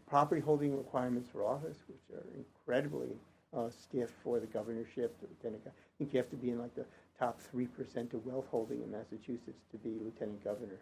property 0.06 0.40
holding 0.40 0.76
requirements 0.76 1.28
for 1.30 1.44
office, 1.44 1.78
which 1.88 2.18
are 2.18 2.26
incredibly 2.36 3.08
uh, 3.56 3.70
stiff 3.70 4.10
for 4.22 4.40
the 4.40 4.46
governorship. 4.46 5.18
The 5.20 5.28
lieutenant, 5.28 5.62
I 5.66 5.70
think 5.98 6.12
you 6.12 6.18
have 6.18 6.30
to 6.30 6.36
be 6.36 6.50
in 6.50 6.58
like 6.58 6.74
the 6.74 6.84
top 7.18 7.40
3% 7.54 8.12
of 8.14 8.26
wealth 8.26 8.46
holding 8.50 8.82
in 8.82 8.90
Massachusetts 8.90 9.62
to 9.70 9.78
be 9.78 9.90
lieutenant 10.02 10.42
governor. 10.42 10.78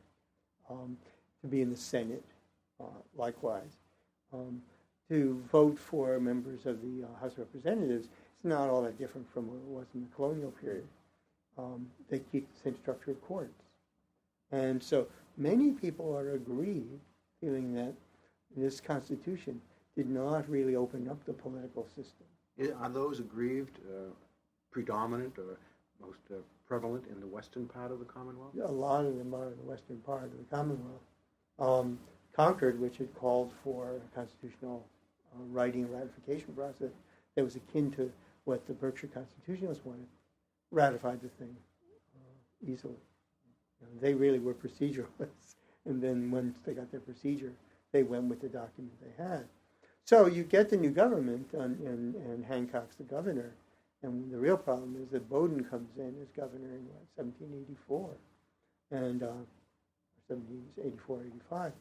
Um, 0.69 0.97
to 1.42 1.49
be 1.49 1.62
in 1.62 1.71
the 1.71 1.76
Senate, 1.76 2.25
uh, 2.80 2.85
likewise. 3.16 3.78
Um, 4.33 4.62
to 5.09 5.42
vote 5.50 5.78
for 5.78 6.21
members 6.21 6.66
of 6.66 6.80
the 6.83 7.04
uh, 7.04 7.21
House 7.21 7.33
of 7.33 7.38
Representatives, 7.38 8.07
it's 8.07 8.45
not 8.45 8.69
all 8.69 8.83
that 8.83 8.99
different 8.99 9.33
from 9.33 9.49
what 9.49 9.57
it 9.57 9.64
was 9.64 9.87
in 9.95 10.02
the 10.02 10.14
colonial 10.14 10.52
period. 10.52 10.87
Um, 11.61 11.87
they 12.09 12.21
keep 12.33 12.49
the 12.52 12.61
same 12.71 12.76
structure 12.76 13.11
of 13.11 13.21
courts. 13.23 13.62
And 14.52 14.83
so 14.83 15.07
many 15.37 15.73
people 15.73 16.17
are 16.17 16.33
aggrieved, 16.33 17.00
feeling 17.40 17.75
that 17.75 17.95
this 18.57 18.81
Constitution 18.81 19.61
did 19.97 20.09
not 20.09 20.49
really 20.49 20.76
open 20.76 21.09
up 21.09 21.25
the 21.25 21.33
political 21.33 21.87
system. 21.87 22.26
Are 22.81 22.90
those 22.90 23.21
aggrieved 23.21 23.79
uh, 23.88 24.11
predominant 24.71 25.38
or 25.38 25.59
most 26.00 26.21
uh, 26.31 26.37
prevalent 26.67 27.05
in 27.11 27.21
the 27.21 27.26
western 27.26 27.67
part 27.67 27.90
of 27.93 27.99
the 27.99 28.05
Commonwealth? 28.05 28.55
A 28.62 28.71
lot 28.71 29.05
of 29.05 29.17
them 29.17 29.35
are 29.35 29.49
in 29.49 29.57
the 29.57 29.69
western 29.71 29.99
part 29.99 30.25
of 30.25 30.33
the 30.33 30.57
Commonwealth. 30.57 31.02
Um, 31.59 31.99
Concord, 32.35 32.81
which 32.81 32.97
had 32.99 33.14
called 33.14 33.52
for 33.64 33.97
a 33.97 34.17
constitutional 34.17 34.87
uh, 35.35 35.43
writing 35.50 35.90
ratification 35.93 36.55
process 36.55 36.93
that 37.35 37.45
was 37.45 37.57
akin 37.57 37.90
to 37.93 38.12
what 38.45 38.67
the 38.67 38.73
Berkshire 38.73 39.09
Constitutionalists 39.09 39.85
wanted, 39.85 40.07
ratified 40.71 41.21
the 41.21 41.29
thing 41.29 41.55
uh, 42.17 42.73
easily. 42.73 42.95
They 44.00 44.15
really 44.15 44.39
were 44.39 44.55
proceduralists, 44.55 45.57
and 45.87 46.03
then 46.03 46.31
once 46.31 46.59
they 46.65 46.75
got 46.75 46.91
their 46.91 47.00
procedure, 47.00 47.53
they 47.93 48.03
went 48.03 48.25
with 48.25 48.41
the 48.41 48.49
document 48.49 48.95
they 49.00 49.23
had. 49.23 49.45
So 50.05 50.27
you 50.27 50.45
get 50.45 50.71
the 50.71 50.77
new 50.77 50.91
government, 50.91 51.49
and, 51.53 51.79
and, 51.81 52.15
and 52.15 52.45
Hancock's 52.45 52.97
the 52.97 53.05
governor, 53.05 53.55
and 54.03 54.33
the 54.33 54.39
real 54.39 54.57
problem 54.57 54.97
is 55.03 55.11
that 55.11 55.29
Bowdoin 55.29 55.65
comes 55.65 55.91
in 55.99 56.15
as 56.23 56.29
governor 56.31 56.69
in 56.69 56.87
what, 56.87 57.05
1784, 57.17 58.17
and 58.93 59.23
uh, 59.23 59.45
1784, 60.29 61.21
85. 61.27 61.73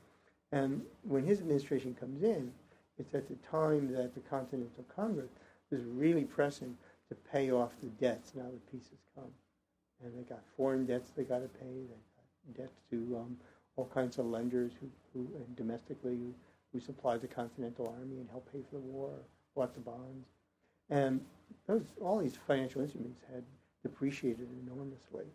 And 0.52 0.82
when 1.04 1.24
his 1.24 1.40
administration 1.40 1.96
comes 1.98 2.24
in, 2.24 2.52
it's 2.98 3.14
at 3.14 3.28
the 3.30 3.36
time 3.50 3.92
that 3.94 4.14
the 4.14 4.22
Continental 4.22 4.84
Congress 4.94 5.30
is 5.72 5.84
really 5.86 6.24
pressing 6.24 6.76
to 7.10 7.16
pay 7.16 7.52
off 7.52 7.72
the 7.82 7.90
debts 8.04 8.34
now 8.36 8.44
that 8.44 8.72
peace 8.72 8.90
has 8.90 9.00
come. 9.16 9.32
And 10.04 10.18
they 10.18 10.24
got 10.24 10.42
foreign 10.56 10.86
debts 10.86 11.12
they 11.16 11.24
got 11.24 11.40
to 11.40 11.48
pay, 11.48 11.66
they 11.68 11.88
got 11.88 12.58
debts 12.58 12.80
to 12.92 13.18
um, 13.20 13.38
all 13.76 13.90
kinds 13.94 14.18
of 14.18 14.26
lenders 14.26 14.72
who, 14.80 14.90
who 15.14 15.28
and 15.36 15.56
domestically 15.56 16.16
who, 16.16 16.34
who 16.72 16.80
supplied 16.80 17.22
the 17.22 17.28
Continental 17.28 17.88
Army 18.00 18.18
and 18.20 18.30
helped 18.30 18.52
pay 18.54 18.60
for 18.70 18.76
the 18.76 18.82
war, 18.82 19.12
bought 19.56 19.74
the 19.74 19.80
bonds. 19.80 20.28
And 20.90 21.22
those, 21.68 21.84
all 22.02 22.20
these 22.20 22.38
financial 22.48 22.82
instruments 22.82 23.22
had 23.32 23.44
depreciated 23.84 24.48
enormously. 24.66 25.26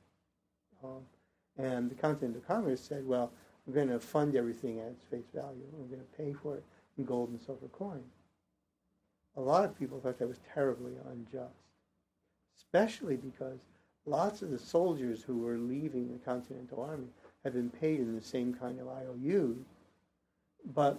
Um, 0.82 1.02
and 1.56 1.90
the 1.90 1.94
Continental 1.94 2.42
Congress 2.46 2.80
said, 2.80 3.06
well, 3.06 3.30
we're 3.66 3.74
going 3.74 3.88
to 3.88 4.00
fund 4.00 4.36
everything 4.36 4.80
at 4.80 4.88
its 4.88 5.04
face 5.10 5.30
value. 5.34 5.64
We're 5.72 5.96
going 5.96 6.00
to 6.00 6.16
pay 6.22 6.32
for 6.32 6.56
it 6.56 6.64
in 6.98 7.04
gold 7.04 7.30
and 7.30 7.40
silver 7.40 7.68
coin. 7.68 8.02
A 9.36 9.40
lot 9.40 9.64
of 9.64 9.78
people 9.78 10.00
thought 10.00 10.18
that 10.18 10.28
was 10.28 10.40
terribly 10.52 10.92
unjust, 11.10 11.63
especially 12.74 13.16
because 13.16 13.60
lots 14.04 14.42
of 14.42 14.50
the 14.50 14.58
soldiers 14.58 15.22
who 15.22 15.38
were 15.38 15.58
leaving 15.58 16.12
the 16.12 16.18
Continental 16.24 16.82
Army 16.82 17.06
had 17.44 17.52
been 17.52 17.70
paid 17.70 18.00
in 18.00 18.16
the 18.16 18.20
same 18.20 18.52
kind 18.52 18.80
of 18.80 18.88
IOUs. 18.88 19.64
But 20.74 20.98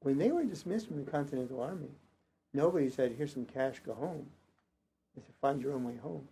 when 0.00 0.18
they 0.18 0.30
were 0.30 0.44
dismissed 0.44 0.88
from 0.88 1.02
the 1.02 1.10
Continental 1.10 1.62
Army, 1.62 1.88
nobody 2.52 2.90
said, 2.90 3.14
here's 3.16 3.32
some 3.32 3.46
cash, 3.46 3.80
go 3.86 3.94
home. 3.94 4.26
They 5.16 5.22
said, 5.22 5.34
find 5.40 5.62
your 5.62 5.72
own 5.72 5.84
way 5.84 5.96
home. 6.02 6.28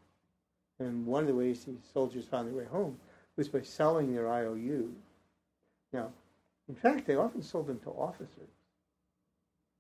And 0.79 1.07
one 1.07 1.23
of 1.23 1.29
the 1.29 1.35
ways 1.35 1.65
these 1.65 1.77
soldiers 1.91 2.27
found 2.27 2.49
their 2.49 2.55
way 2.55 2.67
home 2.67 2.99
was 3.37 3.49
by 3.49 3.63
selling 3.63 4.13
their 4.13 4.29
IOUs. 4.29 4.91
Now, 5.95 6.11
in 6.69 6.75
fact, 6.75 7.07
they 7.07 7.17
often 7.17 7.43
sold 7.43 7.69
them 7.69 7.81
to 7.85 7.91
officers. 7.91 8.51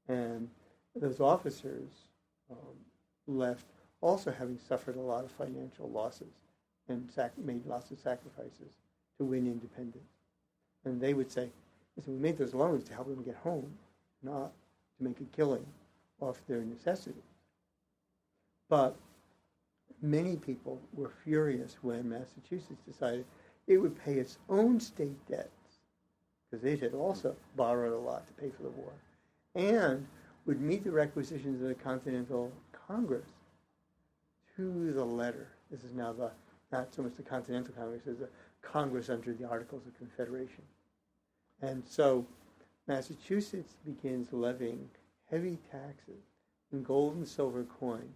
And 0.08 0.48
those 0.94 1.20
officers 1.20 1.90
um, 2.50 2.56
left 3.26 3.66
also 4.02 4.30
having 4.30 4.58
suffered 4.58 4.96
a 4.96 5.00
lot 5.00 5.24
of 5.24 5.30
financial 5.30 5.88
losses 5.88 6.34
and 6.88 7.08
sac- 7.10 7.38
made 7.38 7.64
lots 7.64 7.90
of 7.90 7.98
sacrifices 7.98 8.74
to 9.16 9.24
win 9.24 9.46
independence. 9.46 10.04
And 10.84 11.00
they 11.00 11.14
would 11.14 11.30
say, 11.30 11.48
we 12.06 12.14
made 12.14 12.36
those 12.36 12.54
loans 12.54 12.84
to 12.84 12.94
help 12.94 13.08
them 13.08 13.22
get 13.22 13.36
home, 13.36 13.72
not 14.22 14.52
to 14.98 15.04
make 15.04 15.20
a 15.20 15.36
killing 15.36 15.64
off 16.20 16.40
their 16.48 16.62
necessities. 16.62 17.22
But 18.68 18.96
many 20.00 20.36
people 20.36 20.80
were 20.94 21.12
furious 21.22 21.76
when 21.82 22.08
Massachusetts 22.08 22.82
decided 22.86 23.24
it 23.68 23.78
would 23.78 23.96
pay 24.04 24.14
its 24.14 24.38
own 24.48 24.80
state 24.80 25.16
debts, 25.28 25.50
because 26.50 26.64
it 26.64 26.80
had 26.80 26.94
also 26.94 27.36
borrowed 27.56 27.92
a 27.92 27.96
lot 27.96 28.26
to 28.26 28.42
pay 28.42 28.50
for 28.50 28.64
the 28.64 28.70
war, 28.70 28.92
and 29.54 30.06
would 30.46 30.60
meet 30.60 30.82
the 30.82 30.90
requisitions 30.90 31.62
of 31.62 31.68
the 31.68 31.74
Continental 31.74 32.50
Congress 32.88 33.28
to 34.70 34.92
the 34.92 35.04
letter. 35.04 35.48
This 35.70 35.82
is 35.84 35.94
now 35.94 36.12
the 36.12 36.30
not 36.70 36.94
so 36.94 37.02
much 37.02 37.12
the 37.16 37.22
Continental 37.22 37.74
Congress 37.74 38.02
as 38.06 38.18
the 38.18 38.28
Congress 38.62 39.10
under 39.10 39.34
the 39.34 39.46
Articles 39.46 39.82
of 39.86 39.96
Confederation. 39.98 40.62
And 41.60 41.82
so 41.86 42.24
Massachusetts 42.88 43.74
begins 43.84 44.32
levying 44.32 44.88
heavy 45.30 45.58
taxes 45.70 46.22
in 46.72 46.82
gold 46.82 47.16
and 47.16 47.28
silver 47.28 47.64
coin 47.64 48.08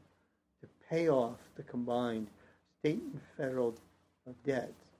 to 0.60 0.68
pay 0.88 1.08
off 1.08 1.38
the 1.56 1.62
combined 1.64 2.28
state 2.80 3.02
and 3.02 3.20
federal 3.36 3.74
debts 4.44 4.90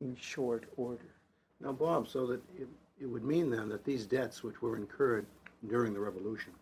in 0.00 0.16
short 0.16 0.64
order. 0.76 1.14
Now, 1.60 1.72
Bob, 1.72 2.08
so 2.08 2.26
that 2.26 2.40
it, 2.58 2.68
it 3.00 3.06
would 3.06 3.24
mean 3.24 3.50
then 3.50 3.68
that 3.68 3.84
these 3.84 4.06
debts 4.06 4.42
which 4.42 4.62
were 4.62 4.76
incurred 4.76 5.26
during 5.68 5.92
the 5.92 6.00
Revolution, 6.00 6.52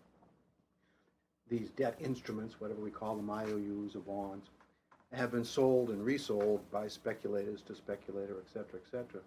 these 1.49 1.71
debt 1.71 1.97
instruments, 2.01 2.61
whatever 2.61 2.81
we 2.81 2.91
call 2.91 3.17
them, 3.17 3.31
IOUs 3.31 3.97
or 3.97 4.01
bonds, 4.01 4.47
have 5.13 5.33
been 5.33 5.45
sold 5.45 5.91
and 5.91 6.05
resold 6.05 6.61
by 6.71 6.87
speculators 6.89 7.63
to 7.63 7.75
speculator, 7.75 8.37
et 8.39 8.49
cetera, 8.53 8.79
et 8.85 8.91
cetera. 8.91 9.23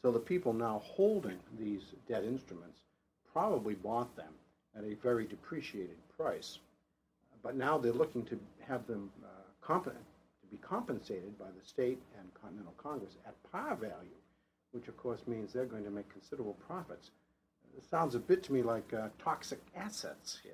So 0.00 0.10
the 0.10 0.18
people 0.18 0.52
now 0.52 0.82
holding 0.84 1.38
these 1.58 1.82
debt 2.08 2.24
instruments 2.24 2.80
probably 3.32 3.74
bought 3.74 4.14
them 4.16 4.32
at 4.76 4.84
a 4.84 4.94
very 4.94 5.26
depreciated 5.26 5.96
price. 6.16 6.58
But 7.42 7.56
now 7.56 7.78
they're 7.78 7.92
looking 7.92 8.24
to 8.26 8.38
have 8.66 8.86
them 8.86 9.10
uh, 9.24 9.78
to 9.78 9.92
be 10.50 10.56
compensated 10.58 11.38
by 11.38 11.46
the 11.46 11.66
state 11.66 12.00
and 12.18 12.32
Continental 12.34 12.74
Congress 12.76 13.16
at 13.26 13.34
par 13.50 13.74
value, 13.76 14.18
which 14.72 14.88
of 14.88 14.96
course 14.96 15.20
means 15.26 15.52
they're 15.52 15.64
going 15.64 15.84
to 15.84 15.90
make 15.90 16.08
considerable 16.10 16.56
profits. 16.66 17.10
It 17.76 17.84
sounds 17.88 18.14
a 18.14 18.18
bit 18.18 18.42
to 18.44 18.52
me 18.52 18.62
like 18.62 18.92
uh, 18.92 19.08
toxic 19.18 19.60
assets 19.76 20.40
here. 20.42 20.52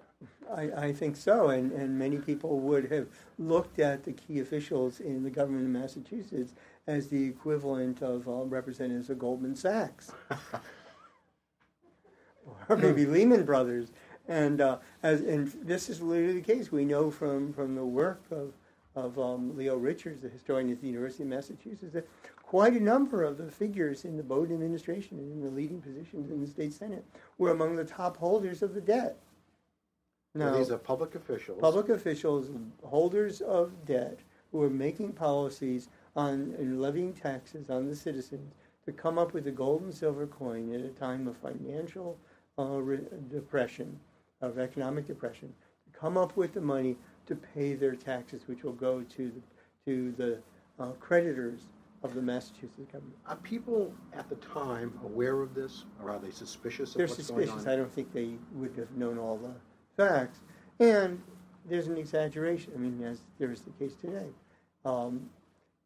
I, 0.52 0.86
I, 0.86 0.92
think 0.92 1.16
so, 1.16 1.50
and, 1.50 1.70
and 1.72 1.96
many 1.98 2.18
people 2.18 2.58
would 2.60 2.90
have 2.90 3.06
looked 3.38 3.78
at 3.78 4.02
the 4.02 4.12
key 4.12 4.40
officials 4.40 4.98
in 5.00 5.22
the 5.22 5.30
government 5.30 5.64
of 5.64 5.70
Massachusetts 5.70 6.54
as 6.86 7.08
the 7.08 7.24
equivalent 7.24 8.02
of 8.02 8.26
uh, 8.26 8.44
representatives 8.44 9.10
of 9.10 9.18
Goldman 9.18 9.54
Sachs. 9.54 10.10
or 12.68 12.76
maybe 12.76 13.06
Lehman 13.06 13.44
Brothers. 13.44 13.92
And, 14.26 14.60
uh, 14.60 14.78
as, 15.02 15.20
and 15.22 15.52
this 15.62 15.88
is 15.88 16.02
literally 16.02 16.34
the 16.34 16.40
case. 16.40 16.70
We 16.70 16.84
know 16.84 17.10
from, 17.10 17.52
from 17.52 17.74
the 17.74 17.84
work 17.84 18.22
of, 18.30 18.52
of 18.94 19.18
um, 19.18 19.56
Leo 19.56 19.76
Richards, 19.76 20.20
the 20.20 20.28
historian 20.28 20.70
at 20.70 20.80
the 20.80 20.86
University 20.86 21.22
of 21.22 21.30
Massachusetts, 21.30 21.94
that 21.94 22.08
quite 22.48 22.72
a 22.72 22.80
number 22.80 23.24
of 23.24 23.36
the 23.36 23.50
figures 23.50 24.06
in 24.06 24.16
the 24.16 24.22
Bowdoin 24.22 24.54
administration 24.54 25.18
and 25.18 25.30
in 25.30 25.42
the 25.42 25.50
leading 25.50 25.82
positions 25.82 26.30
in 26.30 26.40
the 26.40 26.46
state 26.46 26.72
senate 26.72 27.04
were 27.36 27.50
among 27.50 27.76
the 27.76 27.84
top 27.84 28.16
holders 28.16 28.62
of 28.62 28.72
the 28.72 28.80
debt. 28.80 29.18
Now, 30.34 30.56
these 30.56 30.70
are 30.70 30.78
public 30.78 31.14
officials. 31.14 31.60
Public 31.60 31.90
officials, 31.90 32.48
holders 32.82 33.42
of 33.42 33.84
debt, 33.84 34.20
who 34.50 34.62
are 34.62 34.70
making 34.70 35.12
policies 35.12 35.90
on 36.16 36.80
levying 36.80 37.12
taxes 37.12 37.68
on 37.68 37.86
the 37.86 37.94
citizens 37.94 38.54
to 38.86 38.92
come 38.92 39.18
up 39.18 39.34
with 39.34 39.46
a 39.46 39.50
gold 39.52 39.82
and 39.82 39.94
silver 39.94 40.26
coin 40.26 40.74
at 40.74 40.80
a 40.80 40.88
time 40.88 41.28
of 41.28 41.36
financial 41.36 42.16
uh, 42.58 42.80
re- 42.80 43.00
depression, 43.30 44.00
of 44.40 44.58
economic 44.58 45.06
depression, 45.06 45.52
to 45.84 45.98
come 45.98 46.16
up 46.16 46.34
with 46.34 46.54
the 46.54 46.62
money 46.62 46.96
to 47.26 47.34
pay 47.34 47.74
their 47.74 47.94
taxes, 47.94 48.44
which 48.46 48.62
will 48.62 48.72
go 48.72 49.02
to 49.02 49.30
the, 49.30 49.42
to 49.84 50.12
the 50.12 50.38
uh, 50.82 50.92
creditors 50.92 51.66
of 52.02 52.14
the 52.14 52.22
Massachusetts 52.22 52.86
government. 52.92 53.16
Are 53.26 53.36
people 53.36 53.92
at 54.12 54.28
the 54.28 54.36
time 54.36 54.92
aware 55.04 55.40
of 55.40 55.54
this, 55.54 55.84
or 56.02 56.10
are 56.10 56.18
they 56.18 56.30
suspicious 56.30 56.90
of 56.90 56.96
They're 56.98 57.06
what's 57.06 57.16
suspicious. 57.16 57.50
going 57.50 57.66
on? 57.66 57.72
I 57.72 57.76
don't 57.76 57.92
think 57.92 58.12
they 58.12 58.34
would 58.54 58.74
have 58.76 58.90
known 58.92 59.18
all 59.18 59.36
the 59.36 59.52
facts. 59.96 60.38
And 60.78 61.20
there's 61.68 61.88
an 61.88 61.96
exaggeration. 61.96 62.72
I 62.74 62.78
mean, 62.78 63.02
as 63.04 63.20
there 63.38 63.50
is 63.50 63.62
the 63.62 63.70
case 63.70 63.94
today. 64.00 64.28
Um, 64.84 65.28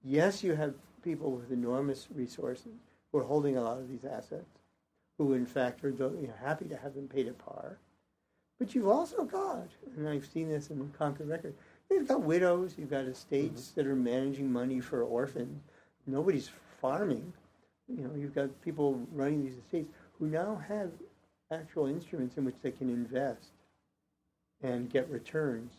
yes, 0.05 0.45
you 0.45 0.55
have 0.55 0.75
people 1.03 1.33
with 1.33 1.51
enormous 1.51 2.09
resources 2.15 2.73
who 3.11 3.19
are 3.19 3.25
holding 3.25 3.57
a 3.57 3.63
lot 3.63 3.79
of 3.79 3.89
these 3.89 4.05
assets, 4.05 4.59
who 5.19 5.33
in 5.33 5.47
fact 5.47 5.83
are 5.85 5.91
you 5.91 6.29
know, 6.29 6.35
happy 6.45 6.67
to 6.67 6.77
have 6.77 6.95
them 6.95 7.09
paid 7.09 7.27
at 7.27 7.39
par. 7.39 7.79
But 8.59 8.75
you've 8.75 8.87
also 8.89 9.25
got, 9.25 9.67
and 9.97 10.09
I've 10.09 10.27
seen 10.27 10.49
this 10.49 10.71
in 10.71 10.79
the 10.79 10.85
Concord 10.97 11.29
record, 11.29 11.55
you've 11.91 12.07
got 12.07 12.23
widows, 12.23 12.75
you've 12.79 12.91
got 12.91 13.05
estates 13.07 13.71
Mm-hmm. 13.71 13.81
that 13.81 13.87
are 13.91 13.97
managing 13.97 14.53
money 14.53 14.79
for 14.79 15.03
orphans. 15.03 15.63
Nobody's 16.07 16.51
farming. 16.81 17.33
You 17.89 18.05
know, 18.05 18.15
you've 18.17 18.35
got 18.35 18.49
people 18.63 19.01
running 19.13 19.45
these 19.45 19.57
estates 19.57 19.89
who 20.19 20.27
now 20.27 20.61
have 20.69 20.91
actual 21.53 21.87
instruments 21.87 22.37
in 22.37 22.45
which 22.45 22.57
they 22.63 22.71
can 22.71 22.89
invest 22.89 23.51
and 24.63 24.91
get 24.91 25.09
returns 25.11 25.73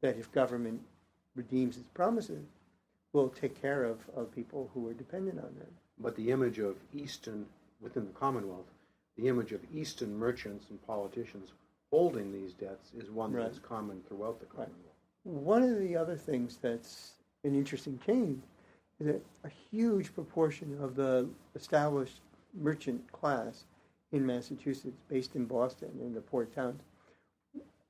that 0.00 0.16
if 0.18 0.32
government 0.32 0.80
redeems 1.36 1.76
its 1.76 1.88
promises, 1.94 2.44
will 3.12 3.28
take 3.28 3.60
care 3.60 3.84
of, 3.84 3.98
of 4.16 4.34
people 4.34 4.70
who 4.72 4.88
are 4.88 4.94
dependent 4.94 5.38
on 5.38 5.54
them. 5.58 5.68
But 5.98 6.16
the 6.16 6.30
image 6.30 6.58
of 6.58 6.76
Eastern, 6.94 7.46
within 7.80 8.06
the 8.06 8.12
Commonwealth, 8.12 8.66
the 9.16 9.28
image 9.28 9.52
of 9.52 9.60
Eastern 9.74 10.16
merchants 10.16 10.66
and 10.70 10.84
politicians 10.86 11.50
holding 11.90 12.32
these 12.32 12.54
debts 12.54 12.92
is 12.96 13.10
one 13.10 13.32
Right. 13.32 13.44
that's 13.44 13.58
common 13.58 14.02
throughout 14.08 14.40
the 14.40 14.46
Commonwealth. 14.46 14.96
One 15.24 15.62
of 15.62 15.78
the 15.78 15.94
other 15.94 16.16
things 16.16 16.56
that's 16.56 17.12
an 17.44 17.54
interesting 17.54 18.00
change 18.04 18.42
is 19.02 19.06
that 19.06 19.22
a 19.44 19.50
huge 19.70 20.14
proportion 20.14 20.78
of 20.80 20.94
the 20.94 21.28
established 21.56 22.20
merchant 22.54 23.10
class 23.10 23.64
in 24.12 24.24
Massachusetts, 24.24 25.00
based 25.08 25.34
in 25.34 25.44
Boston 25.44 25.90
and 26.00 26.14
the 26.14 26.20
port 26.20 26.54
towns, 26.54 26.82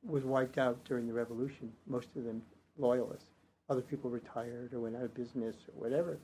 was 0.04 0.25
wiped 0.25 0.57
out 0.57 0.83
during 0.85 1.07
the 1.07 1.12
Revolution. 1.12 1.71
Most 1.87 2.09
of 2.16 2.25
them 2.25 2.40
loyalists. 2.78 3.28
Other 3.69 3.83
people 3.83 4.09
retired 4.09 4.73
or 4.73 4.81
went 4.81 4.97
out 4.97 5.02
of 5.02 5.14
business 5.14 5.57
or 5.69 5.83
whatever. 5.83 6.19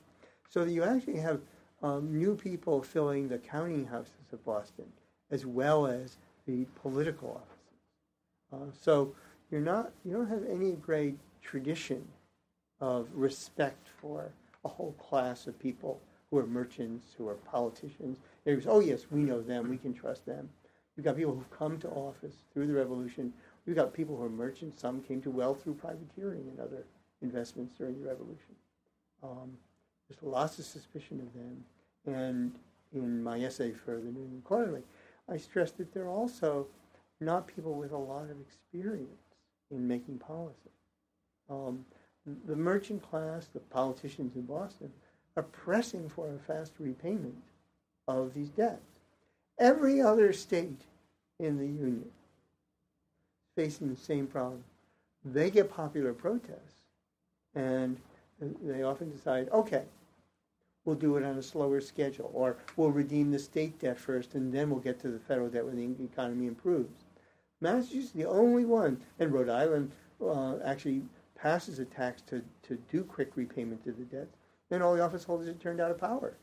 So 0.49 0.63
you 0.63 0.83
actually 0.83 1.19
have 1.19 1.39
um, 1.83 2.17
new 2.17 2.35
people 2.35 2.81
filling 2.81 3.27
the 3.27 3.37
counting 3.37 3.85
houses 3.85 4.33
of 4.33 4.43
Boston, 4.43 4.85
as 5.29 5.45
well 5.45 5.85
as 5.85 6.17
the 6.47 6.65
political 6.81 7.41
offices. 7.41 7.69
Uh, 8.51 8.73
so 8.81 9.13
you're 9.51 9.61
not 9.61 9.91
you 10.03 10.11
don't 10.11 10.27
have 10.27 10.43
any 10.49 10.71
great 10.71 11.17
tradition 11.43 12.07
of 12.81 13.07
respect 13.13 13.87
for 14.01 14.31
a 14.65 14.69
whole 14.69 14.93
class 14.93 15.47
of 15.47 15.59
people 15.59 16.01
who 16.29 16.37
are 16.37 16.45
merchants, 16.45 17.07
who 17.17 17.27
are 17.27 17.35
politicians. 17.35 18.19
It 18.45 18.55
was, 18.55 18.67
oh 18.67 18.79
yes, 18.79 19.05
we 19.09 19.21
know 19.21 19.41
them, 19.41 19.69
we 19.69 19.77
can 19.77 19.93
trust 19.93 20.25
them. 20.25 20.49
You've 20.95 21.05
got 21.05 21.15
people 21.15 21.33
who've 21.33 21.57
come 21.57 21.79
to 21.79 21.89
office 21.89 22.35
through 22.53 22.67
the 22.67 22.73
revolution. 22.73 23.33
You've 23.65 23.77
got 23.77 23.93
people 23.93 24.17
who 24.17 24.23
are 24.23 24.29
merchants. 24.29 24.81
Some 24.81 25.01
came 25.01 25.21
to 25.21 25.31
wealth 25.31 25.63
through 25.63 25.75
privateering 25.75 26.49
and 26.49 26.59
other 26.59 26.83
investments 27.21 27.73
during 27.77 28.01
the 28.01 28.07
revolution. 28.07 28.55
Um, 29.23 29.57
there's 30.07 30.21
lots 30.21 30.59
of 30.59 30.65
suspicion 30.65 31.21
of 31.21 31.33
them. 31.33 31.63
And 32.05 32.53
in 32.93 33.23
my 33.23 33.39
essay 33.39 33.71
for 33.71 33.95
the 33.95 34.11
New 34.11 34.23
England 34.23 34.43
Quarterly, 34.43 34.83
I 35.29 35.37
stressed 35.37 35.77
that 35.77 35.93
they're 35.93 36.09
also 36.09 36.67
not 37.21 37.47
people 37.47 37.75
with 37.75 37.91
a 37.91 37.97
lot 37.97 38.29
of 38.29 38.41
experience 38.41 39.35
in 39.71 39.87
making 39.87 40.17
policy. 40.17 40.71
Um, 41.49 41.85
the 42.45 42.55
merchant 42.55 43.01
class, 43.09 43.47
the 43.47 43.59
politicians 43.59 44.35
in 44.35 44.43
Boston, 44.43 44.91
are 45.35 45.43
pressing 45.43 46.09
for 46.09 46.33
a 46.33 46.39
fast 46.39 46.73
repayment 46.79 47.41
of 48.07 48.33
these 48.33 48.49
debts. 48.49 48.99
Every 49.57 50.01
other 50.01 50.33
state 50.33 50.81
in 51.39 51.57
the 51.57 51.65
Union 51.65 52.05
is 52.05 53.63
facing 53.63 53.89
the 53.89 53.99
same 53.99 54.27
problem. 54.27 54.63
They 55.25 55.49
get 55.49 55.71
popular 55.71 56.13
protests, 56.13 56.83
and 57.55 57.97
they 58.61 58.83
often 58.83 59.11
decide, 59.11 59.49
okay, 59.49 59.83
we'll 60.85 60.95
do 60.95 61.17
it 61.17 61.23
on 61.23 61.37
a 61.37 61.43
slower 61.43 61.81
schedule, 61.81 62.31
or 62.33 62.57
we'll 62.75 62.91
redeem 62.91 63.31
the 63.31 63.39
state 63.39 63.79
debt 63.79 63.99
first, 63.99 64.33
and 64.33 64.53
then 64.53 64.69
we'll 64.69 64.79
get 64.79 64.99
to 65.01 65.09
the 65.09 65.19
federal 65.19 65.49
debt 65.49 65.65
when 65.65 65.95
the 65.95 66.03
economy 66.03 66.47
improves. 66.47 67.03
Massachusetts 67.61 68.11
the 68.11 68.25
only 68.25 68.65
one, 68.65 69.01
and 69.19 69.33
Rhode 69.33 69.49
Island 69.49 69.91
uh, 70.21 70.57
actually 70.63 71.03
passes 71.41 71.79
a 71.79 71.85
tax 71.85 72.21
to, 72.23 72.41
to 72.63 72.75
do 72.91 73.03
quick 73.03 73.31
repayment 73.35 73.85
of 73.87 73.97
the 73.97 74.03
debt, 74.03 74.27
Then 74.69 74.81
all 74.81 74.93
the 74.95 75.03
office 75.03 75.23
holders 75.23 75.47
are 75.47 75.53
turned 75.53 75.79
out 75.81 75.91
of 75.91 75.97
power. 75.97 76.37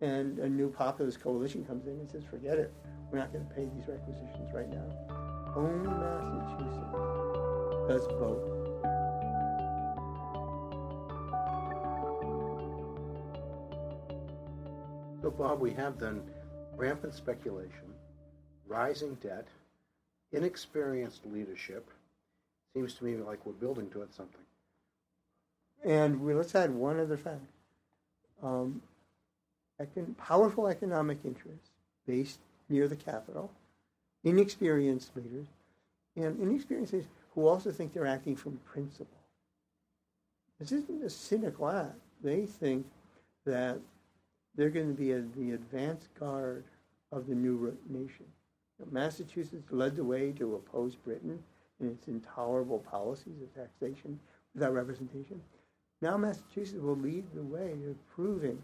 And 0.00 0.38
a 0.38 0.48
new 0.48 0.70
populist 0.70 1.20
coalition 1.20 1.64
comes 1.64 1.86
in 1.86 1.92
and 1.92 2.10
says, 2.10 2.24
forget 2.24 2.58
it. 2.58 2.72
We're 3.10 3.18
not 3.18 3.32
going 3.32 3.46
to 3.46 3.54
pay 3.54 3.68
these 3.76 3.86
requisitions 3.86 4.50
right 4.54 4.68
now. 4.68 4.86
Only 5.54 5.88
Massachusetts 5.88 6.78
does 7.88 8.06
vote. 8.18 8.60
So, 15.20 15.30
Bob, 15.30 15.60
we 15.60 15.72
have 15.72 15.98
then 15.98 16.22
rampant 16.76 17.14
speculation, 17.14 17.92
rising 18.66 19.16
debt, 19.16 19.48
inexperienced 20.32 21.26
leadership. 21.26 21.90
Seems 22.74 22.94
to 22.94 23.04
me 23.04 23.16
like 23.16 23.44
we're 23.44 23.52
building 23.52 23.88
towards 23.90 24.16
something. 24.16 24.40
And 25.84 26.20
we, 26.20 26.34
let's 26.34 26.54
add 26.54 26.70
one 26.70 27.00
other 27.00 27.16
fact. 27.16 27.40
Um, 28.42 28.82
econ- 29.80 30.16
powerful 30.16 30.68
economic 30.68 31.18
interests 31.24 31.70
based 32.06 32.38
near 32.68 32.86
the 32.86 32.96
capital, 32.96 33.50
inexperienced 34.24 35.16
leaders, 35.16 35.46
and 36.16 36.40
inexperienced 36.40 36.92
leaders 36.92 37.08
who 37.34 37.46
also 37.46 37.70
think 37.72 37.92
they're 37.92 38.06
acting 38.06 38.36
from 38.36 38.60
principle. 38.70 39.06
This 40.58 40.72
isn't 40.72 41.02
a 41.02 41.10
cynical 41.10 41.68
act. 41.68 41.98
They 42.22 42.44
think 42.44 42.86
that 43.46 43.78
they're 44.54 44.70
going 44.70 44.94
to 44.94 45.00
be 45.00 45.12
a, 45.12 45.22
the 45.36 45.52
advance 45.52 46.08
guard 46.18 46.64
of 47.10 47.26
the 47.26 47.34
new 47.34 47.76
nation. 47.88 48.26
Massachusetts 48.90 49.70
led 49.70 49.96
the 49.96 50.04
way 50.04 50.32
to 50.32 50.54
oppose 50.54 50.94
Britain 50.94 51.42
in 51.80 51.88
its 51.88 52.08
intolerable 52.08 52.78
policies 52.78 53.42
of 53.42 53.54
taxation 53.54 54.18
without 54.54 54.74
representation. 54.74 55.40
Now 56.02 56.16
Massachusetts 56.16 56.80
will 56.80 56.96
lead 56.96 57.24
the 57.34 57.42
way 57.42 57.72
of 57.88 58.14
proving 58.14 58.62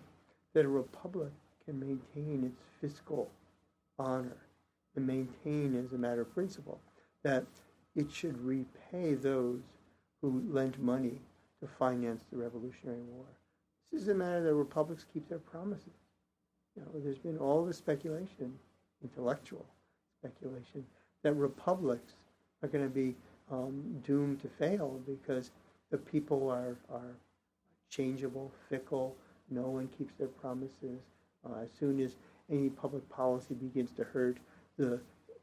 that 0.55 0.64
a 0.64 0.68
republic 0.68 1.33
can 1.64 1.79
maintain 1.79 2.44
its 2.44 2.62
fiscal 2.81 3.31
honor 3.98 4.37
and 4.94 5.07
maintain 5.07 5.76
as 5.76 5.92
a 5.92 5.98
matter 5.98 6.22
of 6.22 6.35
principle 6.35 6.81
that 7.22 7.44
it 7.94 8.11
should 8.11 8.38
repay 8.44 9.14
those 9.14 9.61
who 10.22 10.42
lent 10.50 10.83
money 10.83 11.20
to 11.61 11.68
finance 11.79 12.24
the 12.31 12.38
Revolutionary 12.38 13.02
War. 13.02 13.26
This 13.92 14.02
is 14.02 14.09
a 14.09 14.14
matter 14.14 14.42
that 14.42 14.55
republics 14.55 15.05
keep 15.12 15.29
their 15.29 15.38
promises. 15.38 15.92
You 16.74 16.83
know, 16.83 17.00
there's 17.02 17.18
been 17.18 17.38
all 17.38 17.64
the 17.64 17.72
speculation, 17.72 18.59
intellectual 19.02 19.64
speculation, 20.20 20.85
that 21.22 21.33
republics 21.33 22.12
are 22.62 22.69
going 22.69 22.85
to 22.85 22.90
be 22.90 23.14
um, 23.51 24.03
doomed 24.07 24.40
to 24.40 24.49
fail 24.49 25.01
because 25.07 25.51
the 25.90 25.99
people 25.99 26.49
are, 26.49 26.77
are 26.92 27.14
changeable, 27.90 28.53
fickle. 28.69 29.16
No 29.51 29.62
one 29.62 29.88
keeps 29.97 30.14
their 30.19 30.29
promises. 30.29 31.01
Uh, 31.45 31.61
as 31.62 31.69
soon 31.79 32.01
as 32.01 32.16
any 32.51 32.69
public 32.69 33.09
policy 33.09 33.55
begins 33.55 33.92
to 33.92 34.05
hurt, 34.05 34.38
the 34.77 34.95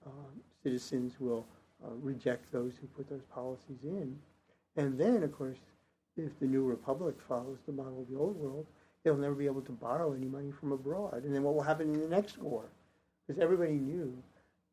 um, 0.05 0.41
citizens 0.61 1.13
will 1.19 1.45
uh, 1.83 1.91
reject 2.01 2.51
those 2.51 2.73
who 2.79 2.87
put 2.87 3.09
those 3.09 3.23
policies 3.33 3.83
in. 3.83 4.17
And 4.75 4.97
then, 4.97 5.23
of 5.23 5.31
course, 5.31 5.57
if 6.17 6.37
the 6.39 6.45
new 6.45 6.63
republic 6.63 7.15
follows 7.27 7.59
the 7.65 7.71
model 7.71 8.01
of 8.01 8.09
the 8.09 8.17
old 8.17 8.35
world, 8.37 8.67
they'll 9.03 9.17
never 9.17 9.35
be 9.35 9.45
able 9.45 9.61
to 9.61 9.71
borrow 9.71 10.13
any 10.13 10.27
money 10.27 10.51
from 10.51 10.71
abroad. 10.71 11.23
And 11.23 11.33
then 11.33 11.43
what 11.43 11.55
will 11.55 11.63
happen 11.63 11.93
in 11.93 11.99
the 11.99 12.07
next 12.07 12.37
war? 12.37 12.65
Because 13.25 13.41
everybody 13.41 13.73
knew 13.73 14.13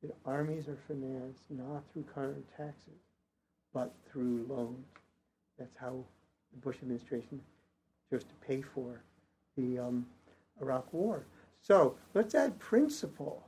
that 0.03 0.17
armies 0.25 0.69
are 0.69 0.79
financed 0.87 1.43
not 1.51 1.83
through 1.93 2.05
current 2.15 2.45
taxes, 2.57 3.01
but 3.73 3.95
through 4.11 4.47
loans. 4.49 4.87
That's 5.59 5.77
how 5.77 6.05
the 6.53 6.61
Bush 6.61 6.77
administration 6.83 7.41
chose 8.11 8.25
to 8.25 8.35
pay 8.47 8.63
for 8.63 9.03
the 9.57 9.79
um, 9.79 10.07
Iraq 10.61 10.93
War. 10.93 11.25
So 11.63 11.97
let's 12.15 12.35
add 12.35 12.59
principle 12.59 13.45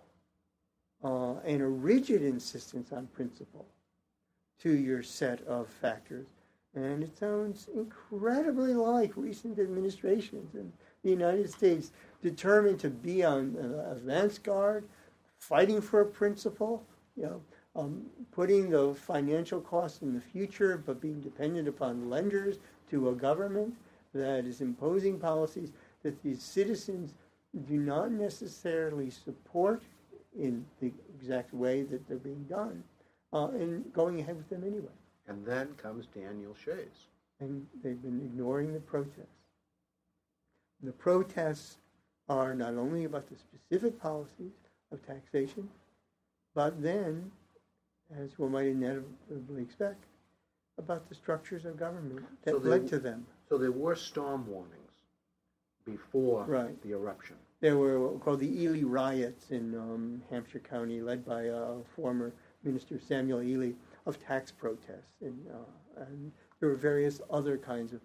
uh, 1.03 1.35
and 1.45 1.63
a 1.63 1.67
rigid 1.67 2.23
insistence 2.23 2.93
on 2.93 3.07
principle 3.09 3.67
to 4.61 4.71
your 4.71 5.03
set 5.03 5.43
of 5.47 5.69
factors. 5.69 6.27
And 6.75 7.03
it 7.03 7.19
sounds 7.19 7.69
incredibly 7.75 8.73
like 8.75 9.13
recent 9.17 9.59
administrations 9.59 10.55
in 10.55 10.73
the 11.03 11.11
United 11.11 11.51
States 11.51 11.91
determined 12.23 12.79
to 12.81 12.91
be 12.91 13.25
on 13.25 13.53
the 13.53 13.91
advance 13.91 14.39
guard, 14.39 14.85
fighting 15.43 15.81
for 15.81 16.03
a 16.03 16.07
principle, 16.07 16.87
you 17.17 17.25
know, 17.25 17.41
um, 17.75 18.07
putting 18.31 18.71
the 18.71 18.95
financial 18.95 19.61
costs 19.61 20.01
in 20.03 20.15
the 20.15 20.21
future, 20.21 20.81
but 20.87 21.01
being 21.01 21.21
dependent 21.21 21.67
upon 21.67 22.09
lenders 22.09 22.59
to 22.89 23.09
a 23.09 23.13
government 23.13 23.75
that 24.15 24.45
is 24.45 24.61
imposing 24.61 25.19
policies 25.19 25.73
that 26.05 26.23
these 26.23 26.41
citizens 26.41 27.15
do 27.67 27.79
not 27.79 28.13
necessarily 28.13 29.11
support 29.11 29.83
in 30.39 30.65
the 30.81 30.93
exact 31.19 31.53
way 31.53 31.83
that 31.83 32.07
they're 32.07 32.19
being 32.19 32.45
done, 32.49 32.83
uh, 33.33 33.49
and 33.49 33.93
going 33.93 34.21
ahead 34.21 34.37
with 34.37 34.49
them 34.49 34.63
anyway. 34.65 34.97
And 35.27 35.45
then 35.45 35.75
comes 35.75 36.07
Daniel 36.07 36.55
Shays. 36.55 37.09
And 37.41 37.67
they've 37.83 38.01
been 38.01 38.21
ignoring 38.21 38.73
the 38.73 38.81
protests. 38.81 39.27
The 40.85 40.93
protests 40.93 41.79
are 42.29 42.55
not 42.55 42.75
only 42.75 43.05
about 43.05 43.29
the 43.29 43.37
specific 43.37 44.01
policies 44.01 44.53
of 44.93 45.05
taxation, 45.07 45.69
but 46.55 46.81
then, 46.83 47.31
as 48.17 48.39
one 48.39 48.53
might 48.53 48.67
inevitably 48.67 49.63
expect, 49.63 50.05
about 50.79 51.09
the 51.09 51.15
structures 51.15 51.65
of 51.65 51.77
government 51.77 52.25
that 52.43 52.53
So 52.53 52.59
they- 52.59 52.71
led 52.71 52.89
to 52.89 52.99
them. 52.99 53.27
So 53.49 53.59
there 53.59 53.73
were 53.73 53.95
storm 53.95 54.47
warnings 54.47 54.79
before 55.85 56.45
Right. 56.45 56.81
the 56.83 56.93
eruption. 56.93 57.37
There 57.61 57.79
were 57.79 58.01
what 58.01 58.13
were 58.15 58.19
called 58.19 58.41
the 58.41 58.63
Ely 58.63 58.83
riots 58.83 59.51
in 59.51 59.75
um, 59.75 60.23
Hampshire 60.31 60.59
County, 60.61 61.01
led 61.01 61.25
by 61.25 61.49
uh, 61.49 61.83
former 61.95 62.33
Minister 62.65 62.99
Samuel 62.99 63.43
Ely, 63.43 63.73
of 64.07 64.19
tax 64.19 64.51
protests. 64.51 65.21
And, 65.21 65.47
uh, 65.49 66.03
and 66.05 66.33
there 66.59 66.69
were 66.69 66.75
various 66.77 67.21
other 67.31 67.57
kinds 67.59 67.93
of 67.93 68.01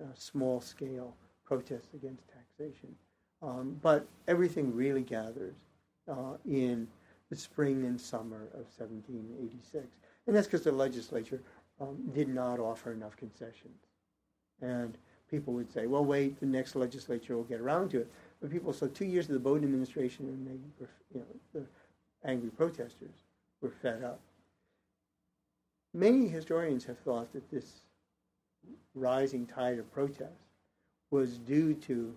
uh, 0.00 0.04
small 0.14 0.60
scale 0.60 1.16
protests 1.44 1.94
against 1.94 2.28
taxation. 2.28 2.94
Um, 3.40 3.78
but 3.82 4.06
everything 4.28 4.72
really 4.74 5.02
gathers 5.02 5.56
uh, 6.12 6.36
in 6.46 6.86
the 7.30 7.36
spring 7.36 7.84
and 7.84 8.00
summer 8.00 8.48
of 8.54 8.66
1786. 8.76 9.86
And 10.26 10.36
that's 10.36 10.46
because 10.46 10.64
the 10.64 10.72
legislature 10.72 11.40
um, 11.80 11.96
did 12.14 12.28
not 12.28 12.60
offer 12.60 12.92
enough 12.92 13.16
concessions. 13.16 13.80
And 14.60 14.98
people 15.30 15.54
would 15.54 15.72
say, 15.72 15.86
well, 15.86 16.04
wait, 16.04 16.38
the 16.38 16.46
next 16.46 16.76
legislature 16.76 17.36
will 17.36 17.44
get 17.44 17.60
around 17.60 17.90
to 17.90 18.00
it. 18.00 18.12
But 18.40 18.50
people 18.50 18.72
saw 18.72 18.86
two 18.88 19.06
years 19.06 19.28
of 19.28 19.34
the 19.34 19.40
Bowdoin 19.40 19.64
administration, 19.64 20.26
and 20.28 20.46
they 20.46 20.58
were, 20.78 20.90
you 21.14 21.20
know, 21.20 21.60
the 21.60 22.28
angry 22.28 22.50
protesters 22.50 23.24
were 23.60 23.72
fed 23.80 24.04
up. 24.04 24.20
Many 25.94 26.28
historians 26.28 26.84
have 26.84 26.98
thought 26.98 27.32
that 27.32 27.50
this 27.50 27.80
rising 28.94 29.46
tide 29.46 29.78
of 29.78 29.92
protest 29.92 30.48
was 31.10 31.38
due 31.38 31.74
to 31.74 32.14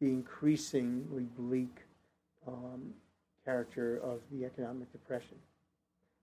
the 0.00 0.08
increasingly 0.08 1.26
bleak 1.36 1.84
um, 2.46 2.94
character 3.48 3.96
of 4.04 4.20
the 4.30 4.44
economic 4.44 4.92
depression 4.92 5.36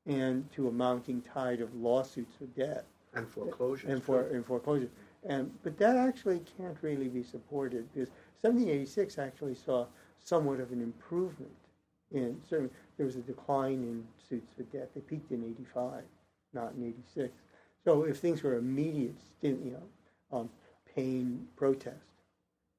and 0.05 0.49
to 0.51 0.67
a 0.67 0.71
mounting 0.71 1.21
tide 1.21 1.59
of 1.59 1.73
lawsuits 1.73 2.35
for 2.38 2.45
debt 2.59 2.85
And 3.15 3.27
foreclosures. 3.27 3.89
and 3.89 4.03
for 4.03 4.27
and 4.27 4.45
foreclosure. 4.45 4.89
And 5.27 5.51
but 5.63 5.77
that 5.79 5.95
actually 5.95 6.41
can't 6.57 6.77
really 6.83 7.07
be 7.07 7.23
supported 7.23 7.91
because 7.93 8.09
1786 8.41 9.17
actually 9.17 9.55
saw 9.55 9.88
somewhat 10.19 10.59
of 10.59 10.71
an 10.71 10.81
improvement 10.83 11.55
in 12.11 12.39
certainly 12.47 12.71
there 12.97 13.07
was 13.07 13.15
a 13.15 13.21
decline 13.21 13.81
in 13.91 14.05
suits 14.29 14.51
for 14.55 14.63
debt. 14.63 14.91
They 14.93 15.01
peaked 15.01 15.31
in 15.31 15.43
85, 15.43 16.03
not 16.53 16.73
in 16.77 16.88
86. 16.88 17.33
So 17.83 18.03
if 18.03 18.17
things 18.19 18.43
were 18.43 18.55
immediate, 18.57 19.15
you 19.41 19.75
know, 19.75 20.38
um, 20.38 20.49
pain 20.95 21.47
protest, 21.55 22.05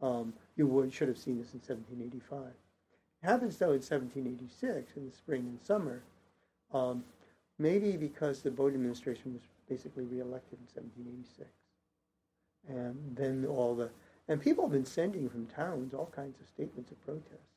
um, 0.01 0.33
you 0.57 0.67
would 0.69 0.93
should 0.93 1.09
have 1.09 1.19
seen 1.19 1.37
this 1.39 1.53
in 1.55 1.61
1785. 1.61 2.53
Happens 3.27 3.57
though 3.57 3.73
in 3.73 3.83
1786 3.83 4.97
in 4.97 5.11
the 5.11 5.13
spring 5.13 5.41
and 5.41 5.59
summer. 5.61 6.01
Um, 6.73 7.03
maybe 7.59 7.97
because 7.97 8.41
the 8.41 8.53
Bowdoin 8.53 8.75
administration 8.75 9.33
was 9.33 9.43
basically 9.69 10.05
reelected 10.05 10.61
in 10.61 10.69
1786. 10.73 11.51
And 12.69 13.17
then 13.17 13.45
all 13.45 13.75
the, 13.75 13.91
and 14.29 14.41
people 14.41 14.63
have 14.63 14.73
been 14.73 14.85
sending 14.85 15.29
from 15.29 15.47
towns 15.47 15.93
all 15.93 16.13
kinds 16.15 16.39
of 16.41 16.47
statements 16.47 16.93
of 16.93 17.05
protest. 17.05 17.51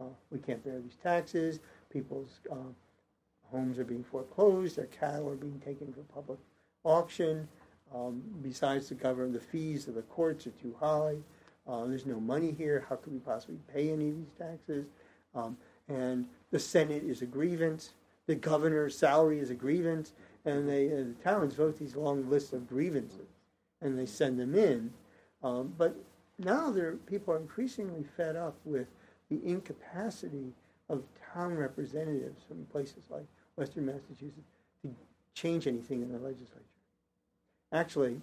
Uh, 0.00 0.14
we 0.30 0.38
can't 0.38 0.64
bear 0.64 0.78
these 0.78 0.98
taxes, 1.02 1.58
people's 1.90 2.38
uh, 2.52 2.70
homes 3.50 3.80
are 3.80 3.84
being 3.84 4.04
foreclosed, 4.04 4.76
their 4.76 4.86
cattle 4.86 5.30
are 5.30 5.34
being 5.34 5.60
taken 5.64 5.92
for 5.92 6.02
public 6.14 6.38
auction. 6.84 7.48
Um, 7.92 8.22
besides 8.40 8.88
the 8.88 8.94
government, 8.94 9.32
the 9.32 9.40
fees 9.40 9.88
of 9.88 9.96
the 9.96 10.02
courts 10.02 10.46
are 10.46 10.52
too 10.62 10.76
high. 10.78 11.16
Uh, 11.66 11.86
there's 11.86 12.06
no 12.06 12.20
money 12.20 12.54
here. 12.56 12.86
How 12.88 12.96
could 12.96 13.12
we 13.12 13.18
possibly 13.18 13.58
pay 13.74 13.90
any 13.90 14.10
of 14.10 14.16
these 14.16 14.32
taxes? 14.38 14.86
Um, 15.34 15.56
and 15.88 16.26
the 16.50 16.58
Senate 16.58 17.04
is 17.04 17.22
a 17.22 17.26
grievance. 17.26 17.90
The 18.26 18.34
governor's 18.34 18.96
salary 18.96 19.38
is 19.38 19.50
a 19.50 19.54
grievance. 19.54 20.12
And 20.44 20.68
they, 20.68 20.92
uh, 20.92 20.96
the 20.96 21.16
towns 21.22 21.54
vote 21.54 21.78
these 21.78 21.96
long 21.96 22.28
lists 22.30 22.52
of 22.52 22.68
grievances, 22.68 23.28
and 23.82 23.98
they 23.98 24.06
send 24.06 24.38
them 24.38 24.54
in. 24.54 24.92
Um, 25.42 25.74
but 25.76 25.96
now 26.38 26.70
there, 26.70 26.92
people 26.92 27.34
are 27.34 27.38
increasingly 27.38 28.04
fed 28.16 28.36
up 28.36 28.56
with 28.64 28.86
the 29.30 29.40
incapacity 29.44 30.52
of 30.88 31.02
town 31.34 31.54
representatives 31.54 32.42
from 32.48 32.64
places 32.66 33.04
like 33.10 33.26
Western 33.56 33.86
Massachusetts 33.86 34.48
to 34.82 34.94
change 35.34 35.66
anything 35.66 36.00
in 36.00 36.12
the 36.12 36.18
legislature. 36.18 36.62
Actually, 37.72 38.20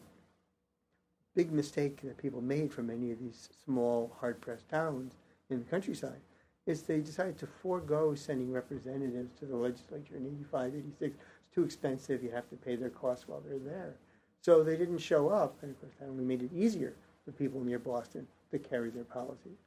big 1.35 1.51
mistake 1.51 2.01
that 2.01 2.17
people 2.17 2.41
made 2.41 2.73
from 2.73 2.87
many 2.87 3.11
of 3.11 3.19
these 3.19 3.49
small, 3.65 4.11
hard-pressed 4.19 4.67
towns 4.69 5.13
in 5.49 5.59
the 5.59 5.65
countryside 5.65 6.21
is 6.65 6.81
they 6.81 6.99
decided 6.99 7.37
to 7.37 7.47
forego 7.47 8.15
sending 8.15 8.51
representatives 8.51 9.33
to 9.39 9.45
the 9.45 9.55
legislature 9.55 10.15
in 10.17 10.25
85, 10.25 10.73
86. 10.75 10.93
It's 11.01 11.53
too 11.53 11.63
expensive. 11.63 12.23
You 12.23 12.31
have 12.31 12.49
to 12.49 12.55
pay 12.55 12.75
their 12.75 12.89
costs 12.89 13.27
while 13.27 13.41
they're 13.41 13.59
there. 13.59 13.95
So 14.41 14.63
they 14.63 14.77
didn't 14.77 14.99
show 14.99 15.29
up, 15.29 15.57
and 15.61 15.71
of 15.71 15.79
course 15.79 15.93
that 15.99 16.07
only 16.07 16.23
made 16.23 16.41
it 16.41 16.51
easier 16.53 16.93
for 17.23 17.31
people 17.31 17.61
near 17.61 17.79
Boston 17.79 18.27
to 18.51 18.59
carry 18.59 18.89
their 18.89 19.03
policies. 19.03 19.57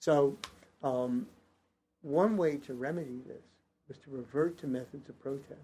So 0.00 0.36
um, 0.82 1.26
one 2.02 2.36
way 2.36 2.56
to 2.58 2.74
remedy 2.74 3.20
this 3.26 3.42
was 3.88 3.98
to 3.98 4.10
revert 4.10 4.58
to 4.58 4.66
methods 4.66 5.08
of 5.08 5.20
protest 5.20 5.60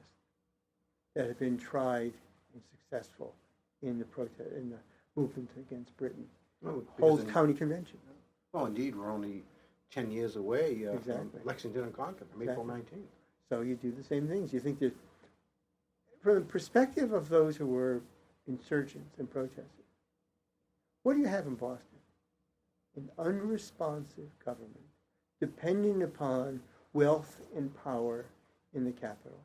that 1.15 1.27
had 1.27 1.39
been 1.39 1.59
tried 1.59 2.13
and 2.53 2.63
successful 2.71 3.35
in 3.83 3.99
the 3.99 4.05
protest 4.05 4.51
in 4.57 4.71
the 4.71 4.77
movement 5.17 5.51
against 5.59 5.97
Britain. 5.97 6.27
Well, 6.63 6.83
Hold 6.99 7.31
county 7.33 7.55
convention. 7.55 7.99
Well, 8.53 8.67
indeed, 8.67 8.95
we're 8.95 9.11
only 9.11 9.43
10 9.91 10.11
years 10.11 10.37
away 10.37 10.87
uh, 10.87 10.93
Exactly. 10.93 11.29
from 11.39 11.45
Lexington 11.45 11.85
and 11.85 11.93
Concord, 11.97 12.29
from 12.31 12.43
April 12.43 12.69
Exactly. 12.71 12.99
19th. 12.99 13.05
So 13.49 13.61
you 13.63 13.75
do 13.75 13.91
the 13.91 14.05
same 14.05 14.29
things. 14.29 14.53
You 14.53 14.61
think 14.61 14.79
that, 14.79 14.95
from 16.23 16.37
the 16.37 16.41
perspective 16.43 17.13
of 17.13 17.29
those 17.29 17.57
who 17.57 17.67
were 17.67 18.01
insurgents 18.47 19.19
and 19.19 19.31
protesters, 19.31 19.67
what 21.03 21.15
do 21.15 21.21
you 21.21 21.27
have 21.27 21.47
in 21.47 21.55
Boston? 21.55 21.87
An 22.97 23.09
unresponsive 23.19 24.29
government, 24.45 24.85
dependent 25.41 26.03
upon 26.03 26.61
wealth 26.93 27.41
and 27.57 27.73
power 27.83 28.27
in 28.75 28.85
the 28.85 28.93
capital, 28.93 29.39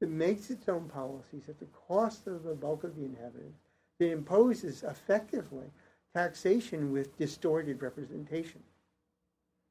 that 0.00 0.08
makes 0.08 0.50
its 0.50 0.68
own 0.68 0.88
policies 0.88 1.48
at 1.48 1.58
the 1.58 1.66
cost 1.88 2.26
of 2.26 2.44
the 2.44 2.54
bulk 2.54 2.84
of 2.84 2.96
the 2.96 3.04
inhabitants, 3.04 3.58
that 3.98 4.10
imposes 4.10 4.82
effectively 4.82 5.66
taxation 6.14 6.92
with 6.92 7.16
distorted 7.18 7.82
representation. 7.82 8.60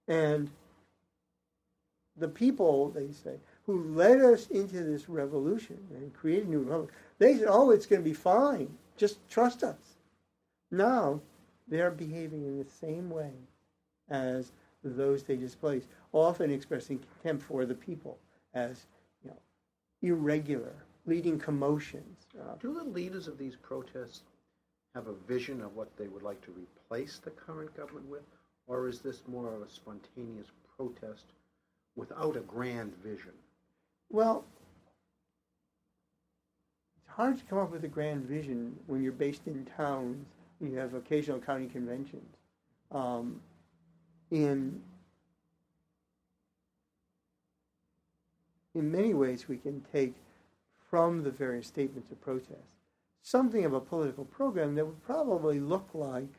And 0.08 0.50
the 2.18 2.28
people, 2.28 2.90
they 2.90 3.12
say, 3.12 3.36
who 3.66 3.84
led 3.96 4.20
us 4.22 4.48
into 4.48 4.84
this 4.84 5.08
revolution 5.10 5.80
and 5.96 6.14
created 6.14 6.48
a 6.48 6.52
new 6.52 6.60
republic, 6.60 6.92
they 7.18 7.38
said, 7.38 7.48
oh, 7.50 7.72
it's 7.72 7.86
going 7.86 8.02
to 8.02 8.10
be 8.10 8.14
fine. 8.14 8.70
Just 8.98 9.18
trust 9.30 9.64
us. 9.64 9.98
Now, 10.72 11.22
they're 11.68 11.92
behaving 11.92 12.44
in 12.44 12.58
the 12.58 12.70
same 12.70 13.10
way 13.10 13.32
as 14.10 14.52
those 14.84 15.24
they 15.24 15.38
displaced, 15.38 15.88
often 16.12 16.52
expressing 16.52 17.00
contempt 17.00 17.44
for 17.46 17.66
the 17.66 17.74
people 17.74 18.18
as, 18.54 18.86
you 19.24 19.30
know, 19.30 19.38
irregular, 20.02 20.74
leading 21.06 21.40
commotions. 21.40 22.28
Uh, 22.40 22.56
Do 22.60 22.74
the 22.74 22.84
leaders 22.84 23.28
of 23.28 23.38
these 23.38 23.56
protests 23.56 24.24
have 24.94 25.08
a 25.08 25.14
vision 25.28 25.62
of 25.62 25.76
what 25.76 25.96
they 25.98 26.08
would 26.08 26.22
like 26.24 26.42
to 26.42 26.52
replace 26.52 27.20
the 27.20 27.32
current 27.32 27.76
government 27.76 28.08
with? 28.08 28.24
Or 28.68 28.88
is 28.88 29.00
this 29.00 29.24
more 29.28 29.54
of 29.54 29.62
a 29.62 29.70
spontaneous 29.70 30.48
protest 30.78 31.26
without 31.96 32.38
a 32.38 32.42
grand 32.42 32.94
vision? 33.04 33.34
Well, 34.10 34.46
it's 36.98 37.16
hard 37.16 37.38
to 37.38 37.44
come 37.46 37.60
up 37.60 37.72
with 37.72 37.84
a 37.84 37.90
grand 37.90 38.26
vision 38.26 38.78
when 38.88 39.04
you're 39.04 39.12
based 39.12 39.48
in 39.48 39.66
towns. 39.78 40.28
And 40.60 40.72
you 40.72 40.78
have 40.78 40.94
occasional 40.94 41.40
county 41.40 41.68
conventions. 41.68 42.36
Um, 42.92 43.42
in 44.32 44.82
in 48.74 48.92
many 48.92 49.14
ways 49.14 49.48
we 49.48 49.58
can 49.58 49.84
take 49.92 50.14
from 50.90 51.24
the 51.24 51.30
various 51.30 51.68
statements 51.68 52.12
of 52.12 52.22
protest 52.22 52.74
something 53.24 53.64
of 53.64 53.74
a 53.74 53.80
political 53.80 54.26
program 54.26 54.76
that 54.76 54.86
would 54.86 55.04
probably 55.04 55.60
look 55.60 55.88
like 55.94 56.34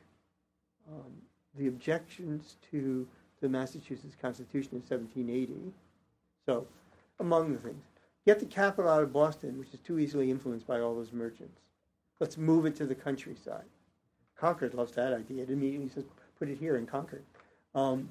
um, 0.89 1.13
the 1.57 1.69
objections 1.69 2.57
to 2.71 3.07
the 3.41 3.49
Massachusetts 3.49 4.17
Constitution 4.21 4.71
in 4.73 4.81
1780. 4.81 5.73
So, 6.47 6.67
among 7.21 7.53
the 7.53 7.59
things, 7.59 7.85
get 8.27 8.41
the 8.41 8.47
capital 8.47 8.91
out 8.91 9.03
of 9.03 9.13
Boston, 9.13 9.59
which 9.59 9.73
is 9.73 9.81
too 9.81 9.99
easily 9.99 10.31
influenced 10.31 10.67
by 10.67 10.81
all 10.81 10.95
those 10.95 11.13
merchants. 11.13 11.61
Let's 12.21 12.37
move 12.37 12.67
it 12.67 12.77
to 12.77 12.87
the 12.87 12.95
countryside. 12.95 13.65
Concord 14.37 14.75
loves 14.75 14.93
that 14.93 15.13
idea. 15.13 15.43
It 15.43 15.51
immediately 15.51 15.89
says, 15.89 16.05
put 16.39 16.49
it 16.49 16.59
here 16.59 16.77
in 16.77 16.87
Concord. 16.87 17.23
Um, 17.75 18.09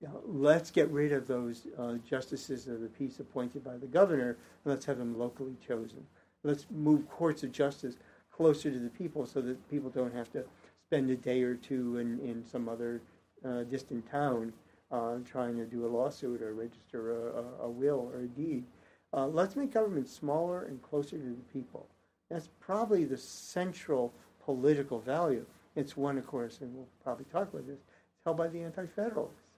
you 0.00 0.08
know, 0.08 0.22
let's 0.26 0.70
get 0.70 0.88
rid 0.90 1.12
of 1.12 1.26
those 1.26 1.66
uh, 1.76 1.94
justices 2.08 2.68
of 2.68 2.80
the 2.80 2.88
peace 2.88 3.18
appointed 3.18 3.64
by 3.64 3.76
the 3.76 3.86
governor, 3.86 4.30
and 4.64 4.72
let's 4.72 4.86
have 4.86 4.98
them 4.98 5.18
locally 5.18 5.56
chosen. 5.66 6.06
Let's 6.44 6.66
move 6.70 7.08
courts 7.08 7.42
of 7.42 7.52
justice 7.52 7.96
closer 8.30 8.70
to 8.70 8.78
the 8.78 8.90
people 8.90 9.26
so 9.26 9.40
that 9.40 9.68
people 9.68 9.90
don't 9.90 10.14
have 10.14 10.30
to 10.32 10.44
spend 10.88 11.10
a 11.10 11.16
day 11.16 11.42
or 11.42 11.54
two 11.54 11.98
in, 11.98 12.18
in 12.20 12.42
some 12.42 12.66
other 12.66 13.02
uh, 13.44 13.62
distant 13.64 14.10
town 14.10 14.50
uh, 14.90 15.16
trying 15.30 15.54
to 15.54 15.66
do 15.66 15.84
a 15.84 15.86
lawsuit 15.86 16.40
or 16.40 16.54
register 16.54 17.12
a, 17.12 17.40
a, 17.40 17.66
a 17.66 17.68
will 17.68 18.10
or 18.14 18.20
a 18.20 18.26
deed. 18.26 18.64
Uh, 19.12 19.26
let's 19.26 19.54
make 19.54 19.70
government 19.70 20.08
smaller 20.08 20.64
and 20.64 20.80
closer 20.82 21.18
to 21.18 21.24
the 21.24 21.52
people. 21.52 21.86
That's 22.30 22.48
probably 22.58 23.04
the 23.04 23.18
central 23.18 24.14
political 24.42 24.98
value. 24.98 25.44
It's 25.76 25.94
one, 25.94 26.16
of 26.16 26.26
course, 26.26 26.60
and 26.62 26.74
we'll 26.74 26.88
probably 27.04 27.26
talk 27.26 27.52
about 27.52 27.66
this, 27.66 27.76
it's 27.76 28.24
held 28.24 28.38
by 28.38 28.48
the 28.48 28.62
anti 28.62 28.86
federalists. 28.86 29.50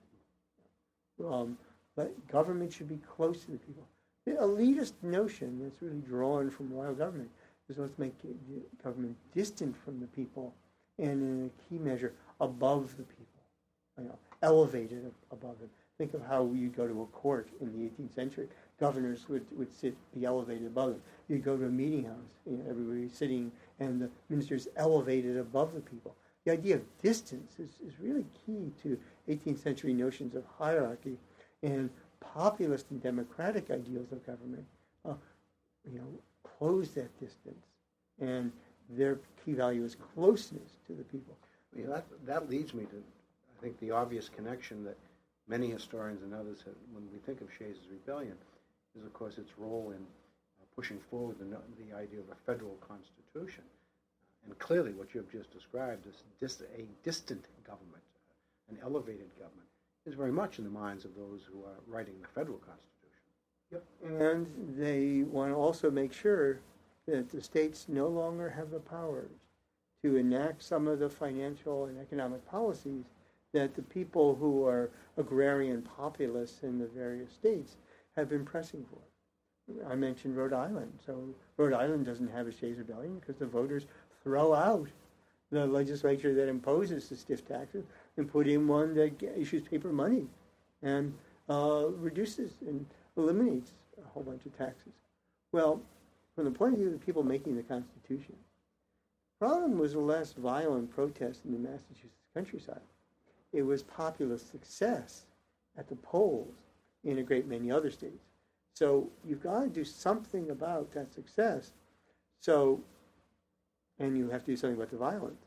Um, 1.24 1.56
but 1.94 2.12
government 2.26 2.72
should 2.72 2.88
be 2.88 2.98
close 3.16 3.44
to 3.44 3.52
the 3.52 3.58
people. 3.58 3.86
The 4.26 4.32
elitist 4.32 4.94
notion 5.02 5.60
that's 5.62 5.80
really 5.80 6.00
drawn 6.00 6.50
from 6.50 6.72
royal 6.72 6.94
government 6.94 7.30
is 7.68 7.78
let's 7.78 7.98
make 7.98 8.14
government 8.82 9.16
distant 9.32 9.76
from 9.84 10.00
the 10.00 10.06
people 10.08 10.52
and, 11.00 11.22
in 11.22 11.46
a 11.46 11.68
key 11.68 11.78
measure, 11.78 12.12
above 12.40 12.96
the 12.96 13.02
people, 13.02 13.26
you 13.98 14.04
know, 14.04 14.18
elevated 14.42 15.10
above 15.30 15.58
them. 15.58 15.68
Think 15.98 16.14
of 16.14 16.22
how 16.22 16.50
you 16.54 16.68
go 16.68 16.86
to 16.86 17.02
a 17.02 17.06
court 17.06 17.50
in 17.60 17.72
the 17.72 18.02
18th 18.02 18.14
century. 18.14 18.48
Governors 18.78 19.28
would, 19.28 19.44
would 19.58 19.72
sit, 19.74 19.94
be 20.14 20.24
elevated 20.24 20.66
above 20.66 20.90
them. 20.90 21.02
You 21.28 21.38
go 21.38 21.56
to 21.58 21.66
a 21.66 21.68
meeting 21.68 22.04
house, 22.04 22.16
you 22.46 22.56
know, 22.56 22.64
everybody's 22.70 23.12
sitting, 23.12 23.52
and 23.78 24.00
the 24.00 24.08
minister's 24.30 24.68
elevated 24.76 25.36
above 25.36 25.74
the 25.74 25.80
people. 25.80 26.14
The 26.46 26.52
idea 26.52 26.76
of 26.76 27.02
distance 27.02 27.58
is, 27.58 27.70
is 27.86 28.00
really 28.00 28.24
key 28.46 28.72
to 28.82 28.98
18th 29.28 29.62
century 29.62 29.92
notions 29.92 30.34
of 30.34 30.44
hierarchy 30.58 31.18
and 31.62 31.90
populist 32.20 32.86
and 32.90 33.02
democratic 33.02 33.70
ideals 33.70 34.10
of 34.12 34.24
government. 34.24 34.64
Uh, 35.04 35.14
you 35.90 35.98
know, 35.98 36.06
close 36.58 36.90
that 36.90 37.18
distance, 37.20 37.66
and 38.20 38.52
their 38.96 39.18
key 39.44 39.52
value 39.52 39.84
is 39.84 39.96
closeness 40.14 40.70
to 40.86 40.92
the 40.92 41.04
people. 41.04 41.36
Yeah, 41.76 41.86
that, 41.86 42.04
that 42.26 42.50
leads 42.50 42.74
me 42.74 42.84
to, 42.84 42.96
I 42.96 43.62
think, 43.62 43.78
the 43.80 43.92
obvious 43.92 44.28
connection 44.28 44.84
that 44.84 44.96
many 45.48 45.70
historians 45.70 46.22
and 46.22 46.34
others 46.34 46.58
have, 46.64 46.74
when 46.92 47.04
we 47.12 47.18
think 47.18 47.40
of 47.40 47.48
Shays' 47.56 47.76
rebellion, 47.90 48.36
is 48.98 49.04
of 49.04 49.12
course 49.12 49.38
its 49.38 49.50
role 49.58 49.92
in 49.94 50.02
uh, 50.02 50.64
pushing 50.74 50.98
forward 51.10 51.36
the, 51.38 51.44
the 51.44 51.96
idea 51.96 52.18
of 52.20 52.28
a 52.30 52.34
federal 52.46 52.76
constitution. 52.86 53.64
And 54.46 54.58
clearly, 54.58 54.92
what 54.92 55.14
you 55.14 55.20
have 55.20 55.30
just 55.30 55.52
described 55.52 56.06
as 56.08 56.14
dis- 56.40 56.62
a 56.76 56.84
distant 57.04 57.44
government, 57.64 58.02
an 58.70 58.78
elevated 58.82 59.30
government, 59.38 59.68
is 60.06 60.14
very 60.14 60.32
much 60.32 60.58
in 60.58 60.64
the 60.64 60.70
minds 60.70 61.04
of 61.04 61.14
those 61.14 61.40
who 61.52 61.60
are 61.60 61.76
writing 61.86 62.14
the 62.20 62.28
federal 62.28 62.58
constitution. 62.58 62.90
Yep. 63.70 63.84
And 64.20 64.76
they 64.76 65.22
want 65.30 65.52
to 65.52 65.56
also 65.56 65.90
make 65.90 66.12
sure 66.12 66.60
that 67.10 67.30
the 67.30 67.42
states 67.42 67.86
no 67.88 68.08
longer 68.08 68.50
have 68.50 68.70
the 68.70 68.78
powers 68.78 69.30
to 70.02 70.16
enact 70.16 70.62
some 70.62 70.86
of 70.86 70.98
the 70.98 71.10
financial 71.10 71.86
and 71.86 71.98
economic 71.98 72.46
policies 72.48 73.04
that 73.52 73.74
the 73.74 73.82
people 73.82 74.34
who 74.36 74.64
are 74.64 74.90
agrarian 75.16 75.82
populists 75.82 76.62
in 76.62 76.78
the 76.78 76.86
various 76.86 77.32
states 77.32 77.76
have 78.16 78.28
been 78.28 78.44
pressing 78.44 78.84
for. 78.90 78.98
I 79.88 79.94
mentioned 79.94 80.36
Rhode 80.36 80.52
Island. 80.52 80.92
So 81.04 81.34
Rhode 81.56 81.72
Island 81.72 82.06
doesn't 82.06 82.30
have 82.30 82.46
a 82.46 82.52
Shays 82.52 82.78
Rebellion 82.78 83.18
because 83.18 83.36
the 83.36 83.46
voters 83.46 83.86
throw 84.22 84.54
out 84.54 84.88
the 85.50 85.66
legislature 85.66 86.32
that 86.34 86.48
imposes 86.48 87.08
the 87.08 87.16
stiff 87.16 87.46
taxes 87.46 87.84
and 88.16 88.30
put 88.30 88.46
in 88.46 88.68
one 88.68 88.94
that 88.94 89.22
issues 89.36 89.62
paper 89.62 89.92
money 89.92 90.26
and 90.82 91.12
uh, 91.48 91.86
reduces 91.96 92.52
and 92.66 92.86
eliminates 93.16 93.72
a 94.02 94.08
whole 94.08 94.22
bunch 94.22 94.46
of 94.46 94.56
taxes. 94.56 94.92
Well, 95.52 95.80
from 96.34 96.44
the 96.44 96.50
point 96.50 96.74
of 96.74 96.78
view 96.78 96.88
of 96.88 96.92
the 96.92 97.04
people 97.04 97.22
making 97.22 97.56
the 97.56 97.62
Constitution, 97.62 98.34
the 99.38 99.46
problem 99.46 99.78
was 99.78 99.94
a 99.94 100.00
less 100.00 100.32
violent 100.32 100.90
protest 100.90 101.44
in 101.44 101.52
the 101.52 101.58
Massachusetts 101.58 102.14
countryside 102.34 102.80
it 103.52 103.62
was 103.62 103.82
populist 103.82 104.50
success 104.50 105.22
at 105.76 105.88
the 105.88 105.96
polls 105.96 106.54
in 107.04 107.18
a 107.18 107.22
great 107.22 107.46
many 107.46 107.70
other 107.70 107.90
states. 107.90 108.26
So 108.74 109.08
you've 109.26 109.42
got 109.42 109.62
to 109.62 109.68
do 109.68 109.84
something 109.84 110.50
about 110.50 110.92
that 110.92 111.12
success. 111.12 111.72
So, 112.40 112.80
and 113.98 114.16
you 114.16 114.30
have 114.30 114.44
to 114.44 114.52
do 114.52 114.56
something 114.56 114.76
about 114.76 114.90
the 114.90 114.96
violence. 114.96 115.44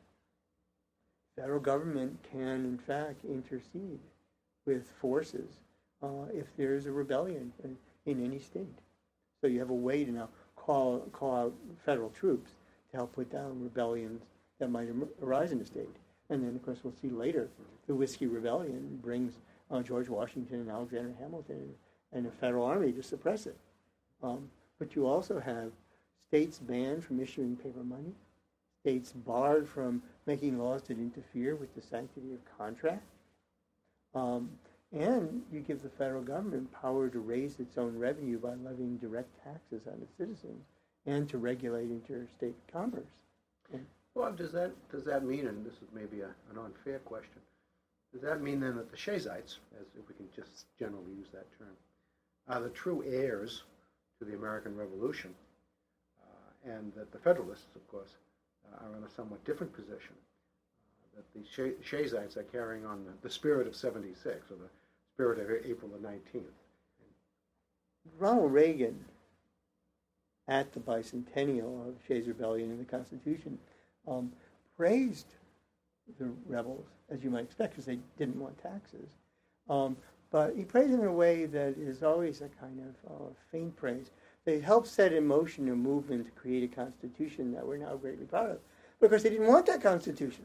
Federal 1.36 1.60
government 1.60 2.19
can, 2.30 2.65
in 2.65 2.78
fact, 2.78 3.26
intercede 3.26 4.00
with 4.65 4.88
forces 5.00 5.50
uh, 6.04 6.26
if 6.34 6.56
there's 6.58 6.86
a 6.86 6.91
rebellion 6.91 7.52
in, 7.63 7.78
in 8.06 8.24
any 8.24 8.39
state. 8.39 8.80
So 9.41 9.48
you 9.48 9.60
have 9.60 9.72
a 9.72 9.76
way 9.76 10.06
to 10.06 10.12
now 10.12 10.30
call 10.65 10.99
call 11.12 11.36
out 11.36 11.54
federal 11.86 12.10
troops 12.10 12.52
to 12.91 12.97
help 12.97 13.13
put 13.13 13.32
down 13.32 13.62
rebellions 13.62 14.21
that 14.60 14.69
might 14.69 14.88
arise 15.21 15.52
in 15.52 15.60
the 15.60 15.65
state. 15.65 15.95
And 16.30 16.43
then, 16.43 16.56
of 16.56 16.65
course, 16.65 16.80
we'll 16.84 16.93
see 17.02 17.10
later 17.10 17.49
the 17.88 17.95
Whiskey 17.95 18.28
Rebellion 18.28 18.99
brings 19.02 19.34
uh, 19.69 19.82
George 19.82 20.08
Washington 20.08 20.62
and 20.62 20.69
Alexander 20.69 21.13
Hamilton 21.19 21.73
and 22.13 22.26
a 22.26 22.32
federal 22.32 22.65
army 22.65 22.91
to 22.93 23.04
suppress 23.04 23.45
it. 23.45 23.58
Um, 24.21 24.49
but 24.80 24.95
you 24.95 25.06
also 25.06 25.39
have 25.39 25.71
states 26.28 26.60
banned 26.60 27.04
from 27.04 27.19
issuing 27.19 27.56
paper 27.58 27.84
money, 27.84 28.13
states 28.82 29.12
barred 29.12 29.67
from 29.67 30.02
making 30.26 30.58
laws 30.58 30.84
that 30.84 30.97
interfere 30.97 31.56
with 31.56 31.76
the 31.76 31.82
sanctity 31.82 32.34
of 32.34 32.39
contract. 32.58 33.04
Um, 34.15 34.49
and 34.93 35.41
you 35.51 35.60
give 35.60 35.82
the 35.82 35.89
federal 35.89 36.21
government 36.21 36.71
power 36.71 37.10
to 37.10 37.19
raise 37.19 37.60
its 37.60 37.77
own 37.77 37.97
revenue 37.97 38.38
by 38.38 38.53
levying 38.63 38.97
direct 38.97 39.29
taxes 39.43 39.82
on 39.88 39.99
its 40.01 40.15
citizens 40.17 40.63
and 41.06 41.27
to 41.27 41.38
regulate 41.38 41.89
interstate 41.89 42.56
commerce. 42.71 43.10
Well, 44.15 44.32
does 44.32 44.51
that 44.51 44.71
does 44.91 45.03
that 45.06 45.25
mean, 45.25 45.47
and 45.47 45.65
this 45.65 45.73
is 45.73 45.89
maybe 45.93 46.21
a, 46.21 46.27
an 46.51 46.60
unfair 46.63 46.99
question, 46.99 47.41
does 48.13 48.21
that 48.21 48.41
mean 48.41 48.60
then 48.60 48.75
that 48.75 48.91
the 48.91 48.97
Shays'ites, 48.97 49.58
as 49.79 49.88
if 49.97 50.08
we 50.08 50.13
can 50.13 50.29
just 50.36 50.65
generally 50.77 51.13
use 51.17 51.29
that 51.34 51.47
term, 51.58 51.75
are 52.47 52.62
the 52.62 52.69
true 52.69 53.03
heirs 53.08 53.63
to 54.19 54.25
the 54.25 54.36
American 54.36 54.77
Revolution, 54.77 55.34
uh, 56.21 56.71
and 56.71 56.93
that 56.93 57.12
the 57.12 57.17
Federalists, 57.17 57.75
of 57.75 57.88
course, 57.88 58.12
uh, 58.71 58.86
are 58.86 58.97
in 58.97 59.03
a 59.03 59.10
somewhat 59.10 59.43
different 59.45 59.73
position? 59.73 60.13
Uh, 61.17 61.17
that 61.17 61.34
the 61.34 61.82
Shays'ites 61.82 62.38
are 62.38 62.43
carrying 62.43 62.86
on 62.86 63.03
the, 63.03 63.12
the 63.23 63.34
spirit 63.34 63.65
of 63.65 63.75
'76 63.75 64.51
or 64.51 64.58
the 64.58 64.69
spirit 65.13 65.39
of 65.39 65.65
April 65.65 65.91
the 65.91 66.08
19th. 66.08 66.43
Ronald 68.19 68.52
Reagan, 68.52 69.06
at 70.47 70.73
the 70.73 70.80
bicentennial 70.80 71.88
of 71.88 71.95
Shays' 72.08 72.28
Rebellion 72.28 72.69
and 72.71 72.80
the 72.80 72.86
Constitution, 72.86 73.58
um, 74.08 74.32
praised 74.76 75.28
the 76.19 76.30
rebels, 76.47 76.86
as 77.10 77.23
you 77.23 77.30
might 77.30 77.45
expect, 77.45 77.73
because 77.73 77.86
they 77.86 77.99
didn't 78.17 78.39
want 78.39 78.62
taxes. 78.62 79.10
Um, 79.69 79.95
but 80.32 80.56
he 80.56 80.65
praised 80.65 80.91
them 80.91 81.02
in 81.02 81.08
a 81.08 81.13
way 81.13 81.45
that 81.45 81.78
is 81.78 82.04
always 82.04 82.41
a 82.41 82.49
kind 82.60 82.80
of 82.80 83.12
uh, 83.12 83.30
faint 83.52 83.76
praise. 83.78 84.10
They 84.45 84.60
helped 84.60 84.88
set 84.88 85.13
in 85.13 85.26
motion 85.26 85.69
a 85.69 85.76
movement 85.76 86.26
to 86.26 86.32
create 86.32 86.63
a 86.63 86.76
constitution 86.76 87.54
that 87.54 87.65
we're 87.65 87.78
now 87.78 87.95
greatly 87.95 88.26
proud 88.26 88.49
of. 88.49 88.60
Because 88.99 89.23
they 89.23 89.30
didn't 89.30 89.47
want 89.47 89.67
that 89.67 89.82
constitution. 89.82 90.43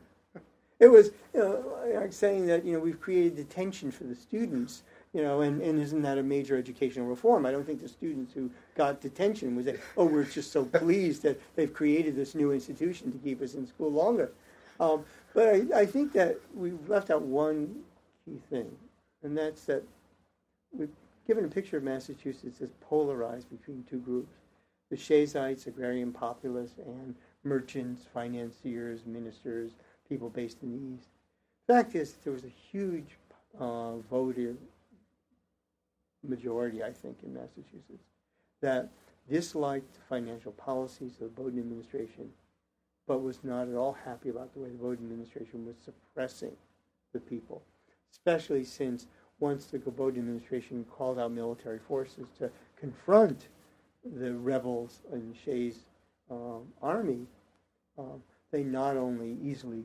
It 0.80 0.88
was 0.88 1.10
you 1.34 1.40
know, 1.40 1.64
like 1.94 2.12
saying 2.12 2.46
that 2.46 2.64
you 2.64 2.72
know 2.72 2.78
we've 2.80 3.00
created 3.00 3.36
detention 3.36 3.90
for 3.90 4.04
the 4.04 4.14
students 4.14 4.82
you 5.12 5.22
know, 5.22 5.40
and, 5.40 5.62
and 5.62 5.80
isn't 5.80 6.02
that 6.02 6.18
a 6.18 6.22
major 6.22 6.56
educational 6.56 7.06
reform? 7.06 7.46
I 7.46 7.50
don't 7.50 7.64
think 7.64 7.80
the 7.80 7.88
students 7.88 8.32
who 8.32 8.50
got 8.74 9.00
detention 9.00 9.56
was 9.56 9.66
that, 9.66 9.80
oh, 9.96 10.04
we're 10.04 10.24
just 10.24 10.52
so 10.52 10.64
pleased 10.64 11.22
that 11.22 11.40
they've 11.56 11.72
created 11.72 12.14
this 12.14 12.34
new 12.34 12.52
institution 12.52 13.10
to 13.12 13.18
keep 13.18 13.40
us 13.40 13.54
in 13.54 13.66
school 13.66 13.90
longer. 13.90 14.32
Um, 14.80 15.04
but 15.34 15.48
I, 15.48 15.80
I 15.80 15.86
think 15.86 16.12
that 16.12 16.38
we've 16.54 16.88
left 16.88 17.10
out 17.10 17.22
one 17.22 17.82
key 18.24 18.38
thing, 18.50 18.70
and 19.22 19.36
that's 19.36 19.64
that 19.64 19.82
we've 20.72 20.92
given 21.26 21.44
a 21.44 21.48
picture 21.48 21.78
of 21.78 21.82
Massachusetts 21.82 22.60
as 22.60 22.70
polarized 22.80 23.50
between 23.50 23.84
two 23.88 23.98
groups 23.98 24.34
the 24.90 24.96
Shays'ites, 24.96 25.66
agrarian 25.66 26.12
populists, 26.12 26.78
and 26.78 27.14
merchants, 27.44 28.06
financiers, 28.14 29.04
ministers, 29.04 29.72
people 30.08 30.30
based 30.30 30.62
in 30.62 30.72
the 30.72 30.96
East. 30.96 31.08
The 31.66 31.74
fact 31.74 31.94
is, 31.94 32.14
there 32.24 32.32
was 32.32 32.44
a 32.44 32.52
huge 32.70 33.18
uh, 33.58 33.96
voter 34.10 34.54
majority, 36.26 36.82
I 36.82 36.92
think, 36.92 37.18
in 37.22 37.34
Massachusetts, 37.34 38.04
that 38.60 38.88
disliked 39.30 39.94
the 39.94 40.00
financial 40.08 40.52
policies 40.52 41.12
of 41.20 41.34
the 41.34 41.42
Bowdoin 41.42 41.60
administration, 41.60 42.30
but 43.06 43.22
was 43.22 43.44
not 43.44 43.68
at 43.68 43.74
all 43.74 43.96
happy 44.04 44.30
about 44.30 44.52
the 44.54 44.60
way 44.60 44.68
the 44.68 44.74
Bowdoin 44.74 45.04
administration 45.04 45.66
was 45.66 45.76
suppressing 45.84 46.52
the 47.12 47.20
people, 47.20 47.62
especially 48.10 48.64
since 48.64 49.06
once 49.40 49.66
the 49.66 49.78
Bowdoin 49.78 50.18
administration 50.20 50.84
called 50.90 51.18
out 51.18 51.32
military 51.32 51.78
forces 51.78 52.26
to 52.38 52.50
confront 52.78 53.48
the 54.16 54.32
rebels 54.34 55.00
in 55.12 55.34
Shays' 55.44 55.84
um, 56.30 56.62
army, 56.82 57.26
um, 57.98 58.22
they 58.50 58.62
not 58.62 58.96
only 58.96 59.36
easily 59.42 59.84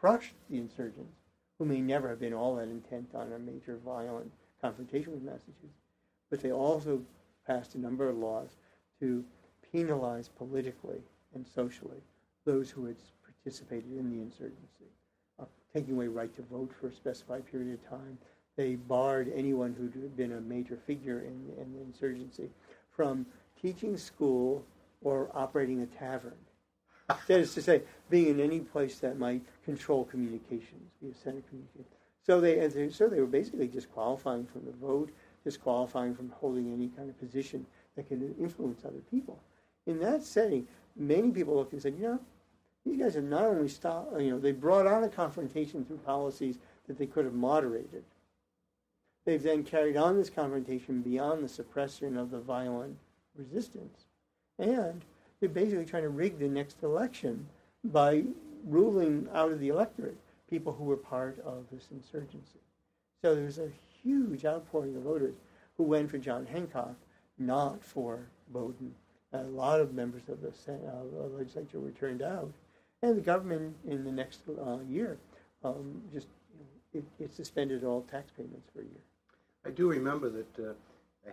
crushed 0.00 0.34
the 0.48 0.56
insurgents, 0.56 1.18
who 1.58 1.66
may 1.66 1.80
never 1.80 2.08
have 2.08 2.20
been 2.20 2.32
all 2.32 2.56
that 2.56 2.68
intent 2.68 3.10
on 3.14 3.32
a 3.32 3.38
major 3.38 3.78
violent 3.84 4.32
confrontation 4.62 5.12
with 5.12 5.22
Massachusetts, 5.22 5.84
but 6.30 6.40
they 6.40 6.52
also 6.52 7.02
passed 7.46 7.74
a 7.74 7.80
number 7.80 8.08
of 8.08 8.16
laws 8.16 8.56
to 8.98 9.22
penalize 9.70 10.28
politically 10.28 11.02
and 11.34 11.46
socially 11.46 12.00
those 12.46 12.70
who 12.70 12.86
had 12.86 12.96
participated 13.22 13.90
in 13.90 14.10
the 14.10 14.22
insurgency, 14.22 14.88
uh, 15.38 15.44
taking 15.74 15.94
away 15.94 16.08
right 16.08 16.34
to 16.34 16.42
vote 16.42 16.72
for 16.80 16.88
a 16.88 16.92
specified 16.92 17.44
period 17.50 17.74
of 17.74 17.88
time. 17.88 18.16
They 18.56 18.76
barred 18.76 19.30
anyone 19.34 19.74
who'd 19.74 20.16
been 20.16 20.32
a 20.32 20.40
major 20.40 20.78
figure 20.86 21.20
in, 21.20 21.52
in 21.60 21.74
the 21.74 21.80
insurgency 21.82 22.48
from 22.90 23.26
teaching 23.60 23.98
school 23.98 24.64
or 25.02 25.30
operating 25.34 25.82
a 25.82 25.86
tavern. 25.86 26.36
that 27.26 27.40
is 27.40 27.54
to 27.54 27.62
say, 27.62 27.82
being 28.08 28.28
in 28.28 28.40
any 28.40 28.60
place 28.60 28.98
that 28.98 29.18
might 29.18 29.42
control 29.70 30.04
communications, 30.04 30.90
be 31.00 31.10
a 31.10 31.14
center 31.14 31.38
of 31.38 31.48
communication. 31.48 31.94
So 32.26 32.40
they, 32.40 32.90
so 32.90 33.08
they 33.08 33.20
were 33.20 33.26
basically 33.26 33.68
disqualifying 33.68 34.46
from 34.46 34.64
the 34.64 34.72
vote, 34.72 35.10
disqualifying 35.44 36.14
from 36.14 36.30
holding 36.30 36.72
any 36.72 36.88
kind 36.88 37.08
of 37.08 37.18
position 37.20 37.64
that 37.94 38.08
could 38.08 38.34
influence 38.40 38.84
other 38.84 39.02
people. 39.10 39.38
In 39.86 40.00
that 40.00 40.24
setting, 40.24 40.66
many 40.96 41.30
people 41.30 41.54
looked 41.54 41.72
and 41.72 41.80
said, 41.80 41.94
you 41.96 42.02
know, 42.02 42.20
these 42.84 42.98
guys 42.98 43.14
have 43.14 43.24
not 43.24 43.44
only 43.44 43.68
stopped, 43.68 44.20
you 44.20 44.30
know, 44.30 44.38
they 44.40 44.52
brought 44.52 44.86
on 44.86 45.04
a 45.04 45.08
confrontation 45.08 45.84
through 45.84 45.98
policies 45.98 46.58
that 46.88 46.98
they 46.98 47.06
could 47.06 47.24
have 47.24 47.34
moderated. 47.34 48.02
They've 49.24 49.42
then 49.42 49.62
carried 49.62 49.96
on 49.96 50.16
this 50.16 50.30
confrontation 50.30 51.02
beyond 51.02 51.44
the 51.44 51.48
suppression 51.48 52.16
of 52.16 52.30
the 52.30 52.40
violent 52.40 52.96
resistance. 53.36 54.06
And 54.58 55.04
they're 55.38 55.48
basically 55.48 55.84
trying 55.84 56.02
to 56.02 56.08
rig 56.08 56.38
the 56.38 56.48
next 56.48 56.82
election 56.82 57.46
by 57.84 58.24
ruling 58.64 59.28
out 59.34 59.52
of 59.52 59.60
the 59.60 59.68
electorate 59.68 60.18
people 60.48 60.72
who 60.72 60.84
were 60.84 60.96
part 60.96 61.38
of 61.40 61.64
this 61.72 61.88
insurgency. 61.90 62.60
So 63.22 63.34
there 63.34 63.44
was 63.44 63.58
a 63.58 63.70
huge 64.02 64.44
outpouring 64.44 64.96
of 64.96 65.02
voters 65.02 65.36
who 65.76 65.84
went 65.84 66.10
for 66.10 66.18
John 66.18 66.46
Hancock, 66.46 66.96
not 67.38 67.84
for 67.84 68.20
Bowdoin. 68.48 68.94
A 69.32 69.42
lot 69.42 69.80
of 69.80 69.94
members 69.94 70.22
of 70.28 70.40
the 70.40 70.52
uh, 70.68 71.26
legislature 71.36 71.78
were 71.78 71.92
turned 71.92 72.22
out, 72.22 72.52
and 73.02 73.16
the 73.16 73.20
government 73.22 73.76
in 73.86 74.04
the 74.04 74.10
next 74.10 74.40
uh, 74.48 74.78
year 74.88 75.18
um, 75.62 76.02
just 76.12 76.26
you 76.52 76.64
know, 76.64 77.06
it, 77.18 77.24
it, 77.24 77.32
suspended 77.32 77.84
all 77.84 78.02
tax 78.02 78.30
payments 78.36 78.68
for 78.74 78.80
a 78.80 78.84
year. 78.84 79.02
I 79.64 79.70
do 79.70 79.88
remember 79.88 80.30
that 80.30 80.58
uh, 80.58 80.72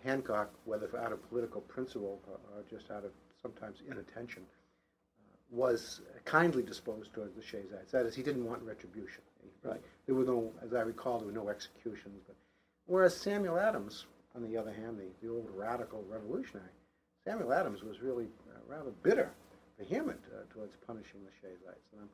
Hancock, 0.04 0.52
whether 0.66 0.90
out 1.00 1.12
of 1.12 1.28
political 1.30 1.62
principle 1.62 2.20
or 2.28 2.64
just 2.70 2.92
out 2.92 3.06
of 3.06 3.12
sometimes 3.42 3.78
inattention, 3.90 4.44
was 5.50 6.02
kindly 6.26 6.64
disposed 6.64 7.14
towards 7.14 7.36
the 7.36 7.42
Shaysites. 7.42 7.92
That 7.92 8.06
is, 8.06 8.16
he 8.16 8.24
didn't 8.24 8.46
want 8.46 8.62
retribution. 8.64 9.22
Right. 9.64 9.82
There 10.06 10.16
were 10.16 10.24
no, 10.24 10.52
as 10.64 10.74
I 10.74 10.82
recall, 10.82 11.20
there 11.20 11.28
were 11.28 11.34
no 11.34 11.50
executions. 11.50 12.22
But 12.26 12.36
whereas 12.86 13.16
Samuel 13.16 13.58
Adams, 13.58 14.06
on 14.36 14.44
the 14.44 14.58
other 14.58 14.72
hand, 14.72 14.98
the, 14.98 15.26
the 15.26 15.34
old 15.34 15.50
radical 15.56 16.06
revolutionary, 16.08 16.70
Samuel 17.26 17.54
Adams 17.54 17.84
was 17.84 18.02
really 18.02 18.28
uh, 18.50 18.60
rather 18.68 18.92
bitter, 19.04 19.30
vehement 19.80 20.22
uh, 20.34 20.54
towards 20.54 20.74
punishing 20.86 21.22
the 21.24 21.48
Shaysites. 21.48 22.00
And, 22.00 22.10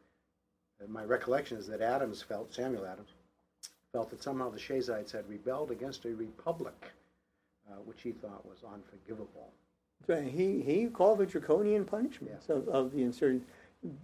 and 0.80 0.90
my 0.90 1.04
recollection 1.04 1.58
is 1.58 1.68
that 1.68 1.82
Adams 1.82 2.22
felt, 2.22 2.54
Samuel 2.54 2.86
Adams, 2.86 3.10
felt 3.92 4.10
that 4.10 4.24
somehow 4.24 4.50
the 4.50 4.60
Shaysites 4.60 5.12
had 5.12 5.30
rebelled 5.30 5.70
against 5.70 6.06
a 6.06 6.16
republic, 6.16 6.92
uh, 7.70 7.76
which 7.86 8.02
he 8.02 8.12
thought 8.12 8.46
was 8.46 8.64
unforgivable. 8.64 9.52
He, 10.08 10.62
he 10.62 10.88
called 10.88 11.20
for 11.20 11.26
draconian 11.26 11.86
punishments 11.86 12.48
yeah. 12.50 12.56
of, 12.56 12.68
of 12.68 12.92
the 12.92 13.04
insurgents. 13.04 13.46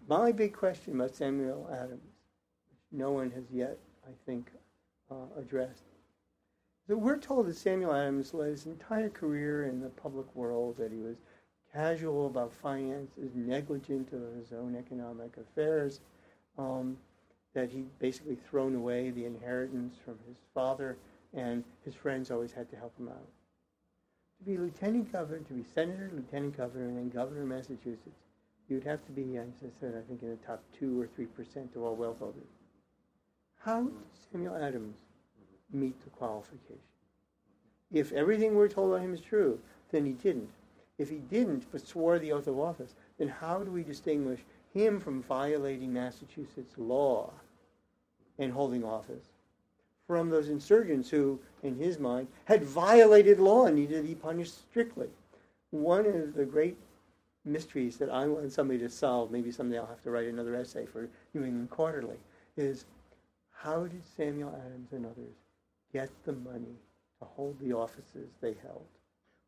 My 0.08 0.32
big 0.32 0.54
question 0.54 0.96
about 0.96 1.16
Samuel 1.16 1.70
Adams, 1.72 2.02
which 2.70 2.80
no 2.92 3.12
one 3.12 3.32
has 3.32 3.46
yet, 3.52 3.78
I 4.06 4.12
think, 4.26 4.52
uh, 5.12 5.16
addressed, 5.38 5.84
that 6.88 6.98
we're 6.98 7.18
told 7.18 7.48
that 7.48 7.56
Samuel 7.56 7.94
Adams 7.94 8.34
led 8.34 8.52
his 8.52 8.66
entire 8.66 9.10
career 9.10 9.66
in 9.66 9.80
the 9.82 9.90
public 9.90 10.34
world, 10.36 10.78
that 10.78 10.92
he 10.92 11.00
was 11.00 11.18
casual 11.74 12.28
about 12.28 12.52
finances, 12.52 13.32
negligent 13.36 14.12
of 14.12 14.34
his 14.36 14.52
own 14.54 14.76
economic 14.76 15.38
affairs, 15.38 16.00
um, 16.58 16.98
that 17.54 17.70
he 17.70 17.86
basically 18.00 18.38
thrown 18.50 18.76
away 18.76 19.12
the 19.12 19.26
inheritance 19.26 19.96
from 20.04 20.18
his 20.28 20.38
father, 20.54 20.98
and 21.34 21.64
his 21.86 21.94
friends 21.94 22.32
always 22.32 22.52
had 22.52 22.70
to 22.70 22.76
help 22.76 22.98
him 22.98 23.08
out 23.08 23.28
to 24.40 24.46
be 24.46 24.58
lieutenant 24.58 25.12
governor, 25.12 25.40
to 25.40 25.54
be 25.54 25.66
senator, 25.76 26.10
lieutenant 26.14 26.58
governor, 26.58 26.86
and 26.86 26.98
then 26.98 27.10
governor 27.10 27.42
of 27.42 27.48
Massachusetts, 27.48 28.24
you'd 28.70 28.84
have 28.86 29.06
to 29.06 29.12
be, 29.12 29.38
as 29.38 29.48
I 29.62 29.70
said, 29.80 29.96
I 29.98 30.08
think 30.08 30.22
in 30.22 30.30
the 30.30 30.38
top 30.38 30.64
two 30.78 31.00
or 31.00 31.08
three 31.08 31.26
percent 31.26 31.76
of 31.76 31.84
all 31.84 31.96
wealth 31.96 32.20
holders. 32.20 32.48
How 33.60 33.84
did 33.84 33.94
Samuel 34.32 34.56
Adams 34.56 34.98
meet 35.72 36.02
the 36.04 36.10
qualification? 36.12 36.80
If 37.92 38.14
everything 38.14 38.56
we're 38.56 38.70
told 38.70 38.92
about 38.92 39.04
him 39.04 39.14
is 39.14 39.22
true, 39.22 39.60
then 39.92 40.06
he 40.06 40.14
didn't. 40.14 40.52
If 40.98 41.10
he 41.10 41.18
didn't, 41.18 41.66
but 41.72 41.86
swore 41.86 42.20
the 42.20 42.32
oath 42.32 42.48
of 42.48 42.60
office, 42.60 42.94
then 43.18 43.28
how 43.28 43.60
do 43.60 43.72
we 43.72 43.84
distinguish 43.84 44.42
him 44.74 45.00
from 45.00 45.24
violating 45.24 45.92
Massachusetts 45.92 46.78
law 46.78 47.32
and 48.38 48.52
holding 48.54 48.84
office 48.84 49.29
from 50.10 50.28
those 50.28 50.50
insurgents 50.50 51.08
who, 51.08 51.40
in 51.62 51.76
his 51.76 52.00
mind, 52.00 52.28
had 52.46 52.64
violated 52.64 53.40
law 53.40 53.68
and 53.68 53.76
needed 53.76 54.02
to 54.02 54.08
be 54.08 54.16
punished 54.16 54.58
strictly. 54.58 55.08
One 55.70 56.08
of 56.08 56.34
the 56.34 56.46
great 56.46 56.76
mysteries 57.46 57.98
that 57.98 58.10
I 58.10 58.26
want 58.26 58.52
somebody 58.52 58.80
to 58.80 58.90
solve, 58.90 59.30
maybe 59.30 59.52
someday 59.52 59.78
I'll 59.78 59.86
have 59.86 60.02
to 60.02 60.10
write 60.10 60.26
another 60.26 60.56
essay 60.56 60.88
for 60.88 61.08
New 61.36 61.44
England 61.44 61.70
Quarterly, 61.70 62.18
is 62.58 62.86
how 63.52 63.86
did 63.86 64.02
Samuel 64.18 64.60
Adams 64.66 64.94
and 64.94 65.06
others 65.06 65.36
get 65.94 66.10
the 66.26 66.34
money 66.34 66.76
to 67.20 67.26
hold 67.26 67.60
the 67.60 67.74
offices 67.74 68.32
they 68.42 68.56
held? 68.64 68.86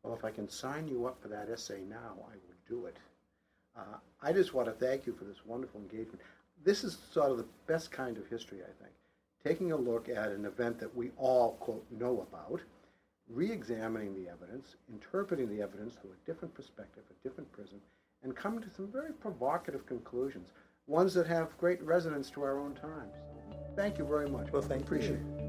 Well, 0.04 0.14
if 0.14 0.24
I 0.24 0.30
can 0.30 0.48
sign 0.48 0.86
you 0.86 1.06
up 1.06 1.20
for 1.20 1.26
that 1.26 1.50
essay 1.50 1.80
now, 1.90 2.14
I 2.30 2.34
will 2.34 2.60
do 2.68 2.86
it. 2.86 2.98
Uh, 3.76 3.96
I 4.22 4.32
just 4.32 4.54
want 4.54 4.68
to 4.68 4.86
thank 4.86 5.06
you 5.06 5.12
for 5.12 5.24
this 5.24 5.44
wonderful 5.44 5.80
engagement. 5.80 6.20
This 6.62 6.84
is 6.84 6.98
sort 7.10 7.32
of 7.32 7.38
the 7.38 7.48
best 7.66 7.90
kind 7.90 8.16
of 8.16 8.28
history, 8.28 8.58
I 8.62 8.70
think 8.80 8.94
taking 9.44 9.72
a 9.72 9.76
look 9.76 10.08
at 10.08 10.30
an 10.30 10.44
event 10.44 10.78
that 10.78 10.94
we 10.94 11.10
all, 11.16 11.52
quote, 11.60 11.84
know 11.90 12.26
about, 12.30 12.60
re-examining 13.28 14.14
the 14.14 14.30
evidence, 14.30 14.76
interpreting 14.92 15.48
the 15.48 15.62
evidence 15.62 15.94
through 15.94 16.10
a 16.10 16.26
different 16.26 16.54
perspective, 16.54 17.02
a 17.10 17.28
different 17.28 17.50
prism, 17.52 17.80
and 18.22 18.36
coming 18.36 18.60
to 18.60 18.70
some 18.70 18.90
very 18.90 19.12
provocative 19.12 19.86
conclusions, 19.86 20.50
ones 20.86 21.14
that 21.14 21.26
have 21.26 21.56
great 21.58 21.82
resonance 21.82 22.30
to 22.30 22.42
our 22.42 22.58
own 22.58 22.74
times. 22.74 23.14
Thank 23.74 23.98
you 23.98 24.04
very 24.04 24.28
much. 24.28 24.52
Well, 24.52 24.62
thank 24.62 24.82
you. 24.82 24.86
Appreciate 24.86 25.20
you. 25.20 25.36
it. 25.38 25.41